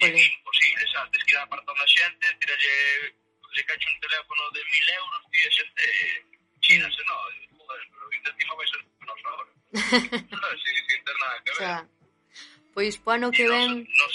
e 0.00 0.04
é 0.04 0.24
imposible, 0.32 0.84
sabes? 0.92 1.10
Tens 1.12 1.24
que 1.24 1.32
ir 1.32 1.38
apartando 1.38 1.82
a 1.82 1.86
xente, 1.86 2.38
tiralle, 2.40 2.74
se 3.52 3.64
cacho 3.68 3.88
un 3.92 4.00
teléfono 4.00 4.50
de 4.52 4.64
mil 4.64 4.88
euros 4.88 5.22
e 5.32 5.38
a 5.46 5.50
xente 5.52 5.84
chínase, 6.62 7.02
no, 7.04 7.16
joder, 7.58 7.82
pero 7.92 8.32
encima 8.32 8.54
vai 8.54 8.66
ser 8.68 8.80
nos 9.04 9.20
agora. 9.26 9.52
non, 9.72 10.52
sin 10.60 11.04
ter 11.04 11.16
nada 11.20 11.36
que 11.44 11.52
ver. 11.58 11.68
O 11.68 12.02
pois, 12.72 12.96
pues, 12.96 13.04
po 13.04 13.10
ano 13.12 13.28
que 13.30 13.44
ven... 13.44 13.84
Nos, 13.84 13.98
nos 14.00 14.11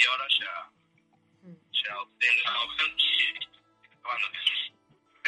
السياره 0.00 0.28
شاع 0.28 0.70
شاع 1.72 2.06
لان 2.20 2.36
ما 2.46 2.76
فهمتش 2.76 3.04
طبعا 4.04 4.18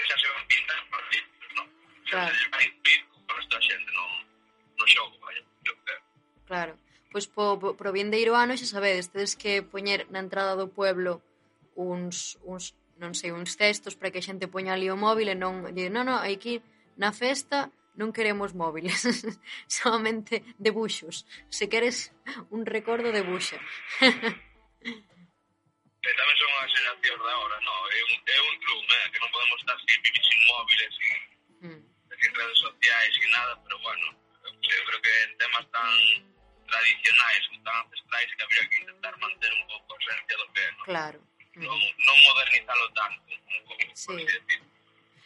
شاع 0.08 0.16
شباب 0.16 0.48
بين 0.48 0.66
Claro, 6.48 6.76
pois 7.12 7.26
po, 7.26 7.56
pro 7.56 7.92
vindeiro 7.92 8.36
ano 8.36 8.52
xa 8.60 8.66
sabedes, 8.66 9.08
tedes 9.08 9.32
que 9.40 9.62
poñer 9.72 10.00
na 10.12 10.20
entrada 10.24 10.52
do 10.60 10.68
pueblo 10.68 11.12
uns, 11.76 12.36
uns 12.44 12.76
non 13.00 13.12
sei, 13.16 13.32
uns 13.32 13.56
cestos 13.56 13.96
para 13.96 14.10
que 14.12 14.20
a 14.20 14.26
xente 14.28 14.52
poña 14.52 14.72
ali 14.76 14.88
o 14.92 14.96
móvil 14.96 15.28
e 15.32 15.36
non, 15.36 15.54
e, 15.72 15.88
non, 15.88 16.04
non, 16.08 16.20
aquí 16.20 16.60
na 17.00 17.10
festa 17.22 17.58
non 18.00 18.12
queremos 18.16 18.52
móviles, 18.52 19.00
solamente 19.80 20.44
debuxos. 20.60 21.24
Se 21.48 21.64
queres 21.72 22.12
un 22.52 22.68
recordo, 22.76 23.08
debuxa. 23.16 23.56
E 24.82 26.10
tamén 26.18 26.36
son 26.38 26.50
as 26.58 26.70
xeración 26.74 27.18
da 27.22 27.34
hora, 27.38 27.58
no, 27.62 27.74
é 27.94 28.00
un, 28.10 28.14
é 28.26 28.38
un 28.42 28.54
club, 28.58 28.82
eh, 28.90 29.06
que 29.14 29.22
non 29.22 29.30
podemos 29.30 29.58
estar 29.62 29.78
sin 29.86 29.98
vivir 30.02 30.22
sin 30.26 30.40
móviles, 30.50 30.90
sin, 30.98 31.16
mm. 31.62 31.80
sin 32.10 32.32
redes 32.34 32.58
sociais, 32.58 33.10
sin 33.14 33.30
nada, 33.30 33.54
pero 33.62 33.78
bueno, 33.86 34.06
eu 34.42 34.82
creo 34.82 35.00
que 35.02 35.14
en 35.22 35.32
temas 35.38 35.64
tan 35.70 35.90
tradicionais, 36.66 37.42
tan 37.62 37.76
ancestrais, 37.86 38.30
que 38.34 38.42
habría 38.42 38.64
que 38.66 38.78
intentar 38.82 39.14
manter 39.22 39.50
un 39.54 39.64
pouco 39.70 39.88
a 39.94 39.98
esencia 40.02 40.34
do 40.42 40.46
que 40.50 40.60
é, 40.60 40.70
no? 40.74 40.82
Claro. 40.90 41.18
Mm. 41.54 41.64
Non, 41.70 41.78
non 41.78 42.16
modernizalo 42.26 42.86
tanto, 42.98 43.28
un 43.30 43.60
pouco, 43.62 43.82
sí. 43.94 44.06
por 44.06 44.14
así 44.18 44.26
decir. 44.26 44.60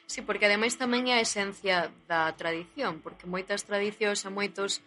Sí, 0.06 0.20
porque 0.22 0.44
ademais 0.44 0.76
tamén 0.76 1.08
é 1.08 1.16
a 1.16 1.24
esencia 1.24 1.88
da 2.04 2.28
tradición, 2.36 3.00
porque 3.00 3.24
moitas 3.24 3.64
tradicións 3.64 4.20
e 4.22 4.30
moitos 4.30 4.84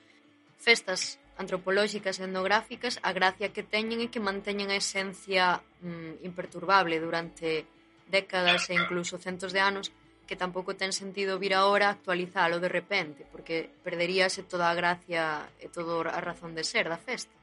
festas 0.62 1.18
antropolóxicas 1.40 2.20
e 2.20 2.28
etnográficas, 2.28 3.00
a 3.00 3.16
gracia 3.16 3.56
que 3.56 3.64
teñen 3.64 4.04
é 4.04 4.12
que 4.12 4.20
manteñen 4.20 4.68
a 4.70 4.78
esencia 4.78 5.64
mm, 5.80 6.28
imperturbable 6.28 7.00
durante 7.00 7.64
décadas 8.12 8.68
e 8.68 8.76
incluso 8.76 9.16
centos 9.18 9.56
de 9.56 9.64
anos 9.64 9.88
que 10.28 10.36
tampouco 10.36 10.78
ten 10.78 10.92
sentido 10.94 11.42
vir 11.42 11.56
ahora 11.56 11.90
actualizalo 11.90 12.60
de 12.60 12.70
repente, 12.70 13.26
porque 13.32 13.72
perderíase 13.82 14.44
toda 14.44 14.70
a 14.70 14.78
gracia 14.78 15.50
e 15.58 15.72
toda 15.72 16.12
a 16.12 16.20
razón 16.22 16.54
de 16.54 16.68
ser 16.68 16.86
da 16.92 17.00
festa. 17.00 17.34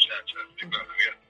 Xa, 0.00 0.16
xa, 0.24 0.40
claro, 0.70 1.20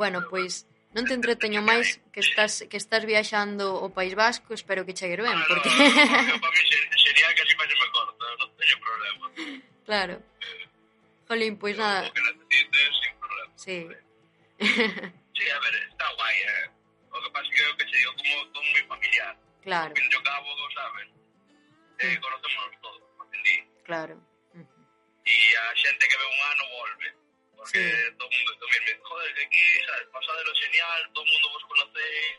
Bueno, 0.00 0.24
pois 0.30 0.64
non 0.96 1.04
te 1.04 1.12
entreteño 1.12 1.60
máis 1.60 2.00
que 2.08 2.24
estás 2.24 2.64
que 2.70 2.78
estás 2.80 3.04
viaxando 3.04 3.76
o 3.84 3.92
País 3.92 4.16
Vasco, 4.16 4.54
espero 4.56 4.86
que 4.86 4.96
chegue 4.96 5.20
ben, 5.20 5.40
porque 5.44 5.68
ah, 5.68 6.24
no, 6.24 6.32
no, 6.32 6.40
para 6.40 6.52
mí 6.56 6.62
sería 6.96 7.28
casi 7.36 7.52
máis 7.58 7.72
mejor, 7.74 8.06
non 8.16 8.48
teño 8.56 8.76
problema. 8.80 9.26
claro. 9.86 10.22
Jolín, 11.28 11.58
pois 11.58 11.76
nada, 11.76 12.10
que 12.12 12.20
necesites, 12.20 12.90
sin 13.02 13.14
problema. 13.18 13.52
sí. 13.56 13.78
Sí, 15.36 15.44
a 15.50 15.58
ver, 15.60 15.74
está 15.92 16.06
guai, 16.16 16.36
eh. 16.48 16.70
O 17.12 17.20
que 17.20 17.30
pasa 17.30 17.44
é 17.44 17.52
que 17.52 17.76
que 17.76 17.84
che 17.84 17.96
digo, 17.98 18.12
como 18.16 18.46
todo 18.56 18.64
moi 18.72 18.82
familiar. 18.88 19.36
Claro, 19.60 19.92
Que 19.92 20.08
yo 20.08 20.22
cabo, 20.24 20.48
sabes? 20.72 21.08
Eh, 22.00 22.16
Mm. 22.16 22.20
conocemos 22.24 22.72
todos, 22.80 23.02
entendí. 23.20 23.56
claro. 23.84 24.16
E 25.26 25.36
a 25.60 25.64
xente 25.76 26.08
que 26.08 26.16
ve 26.16 26.24
un 26.24 26.40
ano 26.52 26.64
volve. 26.72 27.08
Porque 27.56 27.84
Sí. 27.84 28.16
todo 28.16 28.28
o 28.28 28.32
mundo 28.32 28.50
tamén 28.64 28.80
me 28.88 28.92
joder, 29.04 29.28
que 29.36 29.42
aquí, 29.44 29.64
sabes, 29.84 30.06
pasadelo 30.08 30.52
genial, 30.56 31.00
todo 31.12 31.24
o 31.24 31.28
mundo 31.28 31.46
vos 31.52 31.64
conocéis, 31.68 32.36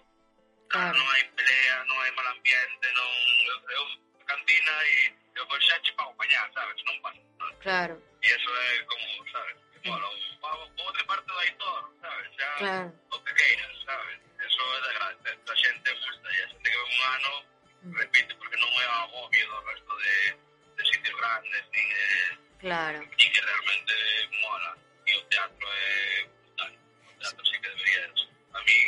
Claro. 0.74 0.98
non 0.98 1.06
hai 1.14 1.24
pelea, 1.38 1.76
non 1.86 1.98
hai 2.02 2.12
mal 2.18 2.28
ambiente, 2.34 2.86
non... 2.98 3.10
Eu, 3.46 3.58
eu 3.78 3.84
cantina 4.26 4.74
e 4.90 4.98
yo 5.38 5.43
Eu 5.43 5.47
vou 5.47 5.60
deixar, 5.60 5.80
tipo, 5.82 6.02
apanhar, 6.02 6.52
sabes? 6.52 6.84
Não 6.84 7.00
passa. 7.02 7.19
Claro. 7.62 8.02
Y 8.23 8.28
eso 8.28 8.62
es 8.73 8.82
como, 8.88 9.32
¿sabes? 9.32 9.56
Como 9.84 10.00
lo, 10.00 10.10
vamos 10.41 10.69
por 10.76 10.88
otra 10.88 11.06
parte 11.06 11.32
de 11.32 11.39
Aitor, 11.39 11.91
¿sabes? 12.02 12.32
Ya, 12.38 12.56
claro. 12.56 12.93
lo 13.12 13.23
que 13.23 13.34
quieras, 13.36 13.78
¿sabes? 13.86 14.19
Eso 14.39 14.78
es 14.78 14.88
de 14.88 14.93
gracia, 14.95 15.32
esta 15.32 15.56
gente 15.56 15.93
gusta 15.93 16.34
y 16.34 16.38
la 16.38 16.47
gente 16.47 16.71
que 16.71 16.78
ve 16.78 16.84
un 16.84 17.13
ano, 17.13 17.45
mm. 17.84 17.93
repite, 17.97 18.36
porque 18.36 18.58
no 18.58 18.67
me 18.67 18.84
hago 18.84 19.30
miedo 19.30 19.58
al 19.58 19.65
resto 19.65 19.97
de, 19.97 20.38
de 20.76 20.86
sitios 20.91 21.17
grandes 21.19 21.63
ni 21.71 21.82
de... 21.82 22.58
Claro. 22.58 23.04
Y 23.04 23.32
que 23.32 23.41
realmente 23.41 23.93
mola. 24.41 24.78
Y 25.06 25.12
el 25.12 25.28
teatro 25.28 25.67
es 25.73 26.30
brutal. 26.41 26.80
El 27.12 27.19
teatro 27.19 27.45
sí 27.45 27.62
que 27.62 27.69
debería 27.69 28.15
ser. 28.15 28.30
A 28.54 28.62
mí, 28.63 28.80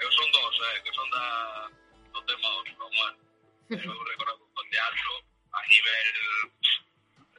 ellos 0.00 0.14
son 0.16 0.32
dos, 0.32 0.60
¿eh? 0.74 0.82
Que 0.82 0.92
son 0.92 1.10
da, 1.10 1.70
dos 2.12 2.26
temas, 2.26 2.78
no 2.78 2.90
más. 2.90 3.14
Pero 3.68 4.04
reconozco 4.04 4.50
con 4.54 4.70
teatro 4.70 5.27
a 5.52 5.66
nivel 5.66 6.06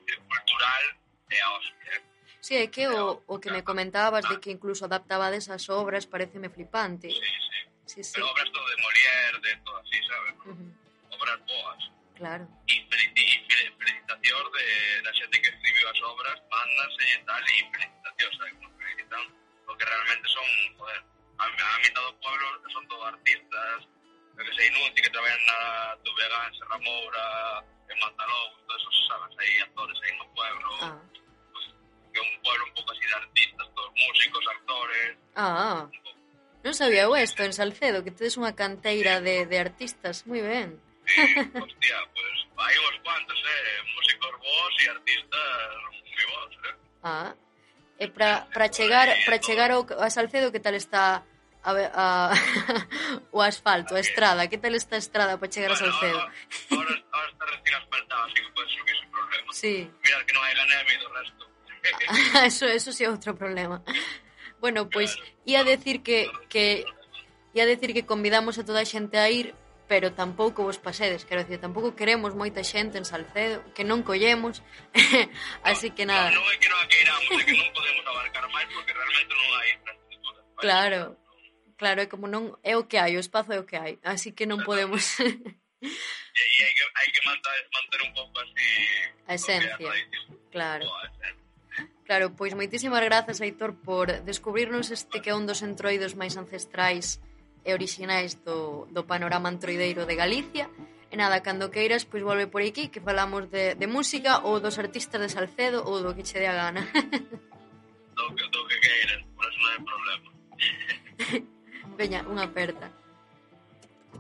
eh, 0.08 0.18
cultural. 0.28 0.84
Sí, 2.42 2.56
es 2.56 2.72
que, 2.72 2.88
o, 2.88 3.24
o, 3.28 3.40
que 3.40 3.52
me 3.52 3.64
comentabas 3.64 4.28
de 4.28 4.40
que 4.40 4.50
incluso 4.50 4.86
adaptaba 4.86 5.30
de 5.30 5.38
esas 5.38 5.70
obras, 5.70 6.08
parece 6.08 6.40
me 6.40 6.50
flipante. 6.50 7.10
Sí, 7.10 7.16
sí. 7.16 7.24
sí, 7.86 8.04
sí. 8.04 8.12
Pero 8.16 8.32
obras 8.32 8.52
todo 8.52 8.68
de 8.70 8.76
Molière, 8.78 9.40
de 9.42 9.56
todo 9.58 9.78
así, 9.78 9.98
¿sabes? 10.08 10.34
Uh 10.46 10.56
-huh. 10.56 11.16
Obras 11.16 11.40
boas. 11.46 11.92
Claro. 12.16 12.48
Y, 12.66 12.74
y 12.74 12.88
felicitación 13.78 14.44
de 14.52 15.02
la 15.04 15.14
gente 15.14 15.42
que 15.42 15.50
escribió 15.50 15.94
las 15.94 16.02
obras, 16.02 16.42
bandas 16.50 16.92
y 17.00 17.26
tal, 17.26 17.44
y 17.44 17.58
felicitación, 17.72 18.30
o 18.34 18.38
sea, 18.38 18.46
que 18.50 18.66
nos 18.66 18.78
felicitan, 18.78 19.22
porque 19.66 19.86
realmente 19.86 20.28
son, 20.30 20.78
joder, 20.78 21.04
a, 21.38 21.44
a 21.46 21.80
mitad 21.80 22.02
de 22.08 22.14
pueblos 22.22 22.74
son 22.74 22.88
todos 22.88 23.06
artistas, 23.14 23.88
que 24.38 24.54
se 24.56 24.68
inútil, 24.68 25.04
que 25.04 25.10
trabajan 25.10 25.40
a 25.50 25.98
Tubega, 26.04 26.48
en 26.48 26.54
Serra 26.58 26.78
Moura, 26.80 27.64
en 27.90 28.00
Matalobo, 28.00 28.56
todos 28.68 28.82
esos, 28.82 29.08
sabes, 29.08 29.38
aí 29.40 29.60
actores 29.60 29.98
aí 30.04 30.18
no 30.18 30.28
pueblo, 30.34 30.70
ah. 30.82 31.02
pues, 31.52 31.66
que 32.14 32.20
é 32.20 32.24
un 32.24 32.42
pueblo 32.42 32.64
un 32.66 32.74
pouco 32.74 32.92
así 32.92 33.06
de 33.06 33.16
artistas, 33.16 33.68
todos 33.76 33.92
músicos, 33.96 34.44
actores... 34.48 35.18
Ah, 35.36 35.56
ah. 35.66 35.82
non 36.64 36.74
sabía 36.76 37.08
eu 37.08 37.16
isto 37.18 37.42
en 37.42 37.54
Salcedo, 37.56 38.04
que 38.04 38.14
tedes 38.14 38.38
unha 38.38 38.54
canteira 38.54 39.20
sí. 39.20 39.26
de, 39.26 39.36
de 39.48 39.58
artistas, 39.58 40.28
moi 40.28 40.44
ben. 40.44 40.78
Sí, 41.10 41.24
hostia, 41.56 41.98
pues 42.14 42.38
hai 42.60 42.76
uns 42.78 42.98
cuantos, 43.02 43.40
eh, 43.40 43.80
músicos 43.96 44.34
vos 44.38 44.74
e 44.78 44.86
artistas 44.92 45.78
moi 46.14 46.26
vos, 46.36 46.52
eh. 46.68 46.76
Ah, 47.02 47.32
eh, 47.34 47.50
e 48.00 48.06
para 48.12 48.68
chegar 48.70 49.08
para 49.26 49.38
chegar 49.40 49.70
ao, 49.72 49.88
a 49.98 50.10
Salcedo 50.12 50.52
que 50.52 50.60
tal 50.60 50.76
está 50.76 51.24
a, 51.64 51.72
a, 51.72 52.34
o 53.32 53.42
asfalto, 53.42 53.96
a 53.96 54.00
estrada. 54.00 54.48
Que 54.48 54.58
tal 54.58 54.76
está 54.76 54.96
a 54.96 55.00
estrada 55.00 55.38
para 55.40 55.50
chegar 55.50 55.72
bueno, 55.72 55.86
a 55.86 55.92
Salcedo? 55.92 56.20
Ahora, 56.20 56.94
ahora 57.12 57.30
está 57.30 57.46
recién 57.46 57.76
asfaltada, 57.76 58.24
así 58.26 58.36
que 58.36 58.52
penso 58.56 58.86
que 58.86 58.92
é 58.92 59.00
un 59.00 59.12
problema. 59.12 59.54
Sí. 59.54 59.76
Mira, 60.04 60.26
que 60.26 60.34
non 60.34 60.44
hai 60.44 60.54
ganeve 60.56 60.94
do 61.00 61.10
resto. 61.14 61.44
eso, 62.50 62.66
eso 62.66 62.90
sí 62.92 63.04
é 63.04 63.10
outro 63.10 63.36
problema. 63.36 63.84
Bueno, 64.60 64.90
pois, 64.90 65.16
pues, 65.16 65.34
ia 65.46 65.64
decir 65.64 66.04
que, 66.04 66.28
que 66.50 66.84
ia 67.54 67.66
decir 67.66 67.94
que 67.94 68.06
convidamos 68.06 68.60
a 68.60 68.66
toda 68.66 68.82
a 68.84 68.88
xente 68.88 69.18
a 69.18 69.30
ir, 69.30 69.56
pero 69.88 70.14
tampouco 70.14 70.64
vos 70.64 70.78
pasedes, 70.78 71.26
quero 71.26 71.42
dicir, 71.42 71.60
tampouco 71.60 71.96
queremos 71.96 72.36
moita 72.36 72.62
xente 72.62 73.00
en 73.00 73.06
Salcedo, 73.08 73.66
que 73.74 73.88
non 73.88 74.06
collemos, 74.06 74.62
así 75.66 75.90
que 75.96 76.06
nada. 76.06 76.30
Non 76.30 76.46
é 76.46 76.56
que 76.62 76.70
non 76.70 76.78
a 76.78 76.86
queiramos, 76.86 77.32
é 77.34 77.44
que 77.48 77.56
non 77.58 77.70
podemos 77.74 78.06
abarcar 78.06 78.46
máis, 78.54 78.68
porque 78.70 78.92
realmente 78.94 79.32
non 79.34 79.50
hai 79.58 79.68
infraestructura. 79.74 80.40
Claro, 80.62 81.02
Claro, 81.80 82.04
e 82.04 82.12
como 82.12 82.28
non 82.28 82.60
é 82.60 82.76
o 82.76 82.84
que 82.92 83.00
hai, 83.00 83.16
o 83.16 83.24
espazo 83.24 83.56
é 83.56 83.60
o 83.64 83.64
que 83.64 83.80
hai, 83.80 84.04
así 84.04 84.36
que 84.36 84.44
non 84.44 84.60
podemos... 84.68 85.16
e 85.24 86.60
hai 86.60 86.74
que, 86.76 86.84
hai 86.84 87.08
que 87.16 87.22
manter, 87.24 87.56
manter 87.72 88.00
un 88.04 88.12
pouco 88.12 88.36
así... 88.44 88.68
A 89.32 89.34
esencia, 89.40 89.88
claro. 90.52 90.84
Claro, 92.04 92.36
pois 92.36 92.52
moitísimas 92.52 93.00
grazas, 93.00 93.40
Aitor, 93.40 93.80
por 93.80 94.12
descubrirnos 94.28 94.92
este 94.92 95.24
que 95.24 95.32
é 95.32 95.38
un 95.40 95.48
dos 95.48 95.64
entroidos 95.64 96.20
máis 96.20 96.36
ancestrais 96.36 97.24
e 97.64 97.72
orixinais 97.72 98.44
do, 98.44 98.84
do 98.92 99.08
panorama 99.08 99.48
antroideiro 99.48 100.04
de 100.04 100.20
Galicia. 100.20 100.68
E 101.08 101.16
nada, 101.16 101.40
cando 101.40 101.72
queiras, 101.72 102.04
pois 102.04 102.28
volve 102.28 102.52
por 102.52 102.60
aquí 102.60 102.92
que 102.92 103.00
falamos 103.00 103.48
de, 103.48 103.80
de 103.80 103.88
música 103.88 104.44
ou 104.44 104.60
dos 104.60 104.76
artistas 104.76 105.24
de 105.24 105.32
Salcedo 105.32 105.88
ou 105.88 106.04
do 106.04 106.12
que 106.12 106.28
che 106.28 106.44
dé 106.44 106.52
a 106.52 106.60
gana. 106.60 106.84
do, 108.20 108.26
que, 108.36 108.46
do 108.52 108.62
que 108.68 108.78
queiras, 108.84 109.24
por 109.32 109.48
eso 109.48 109.58
non 109.64 109.70
hai 109.72 109.80
problema. 109.88 110.28
Aperta. 112.40 112.92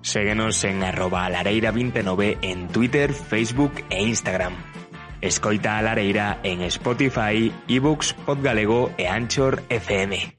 Séguenos 0.01 0.63
en 0.65 0.83
arroba 0.83 1.29
lareira29 1.29 2.37
en 2.41 2.67
Twitter, 2.67 3.13
Facebook 3.13 3.71
e 3.89 4.03
Instagram. 4.03 4.53
Escoita 5.21 5.77
a 5.77 5.81
Lareira 5.81 6.39
en 6.43 6.61
Spotify, 6.63 7.51
ebooks, 7.67 8.13
Podgalego 8.25 8.91
e 8.97 9.07
Anchor 9.07 9.63
FM. 9.69 10.35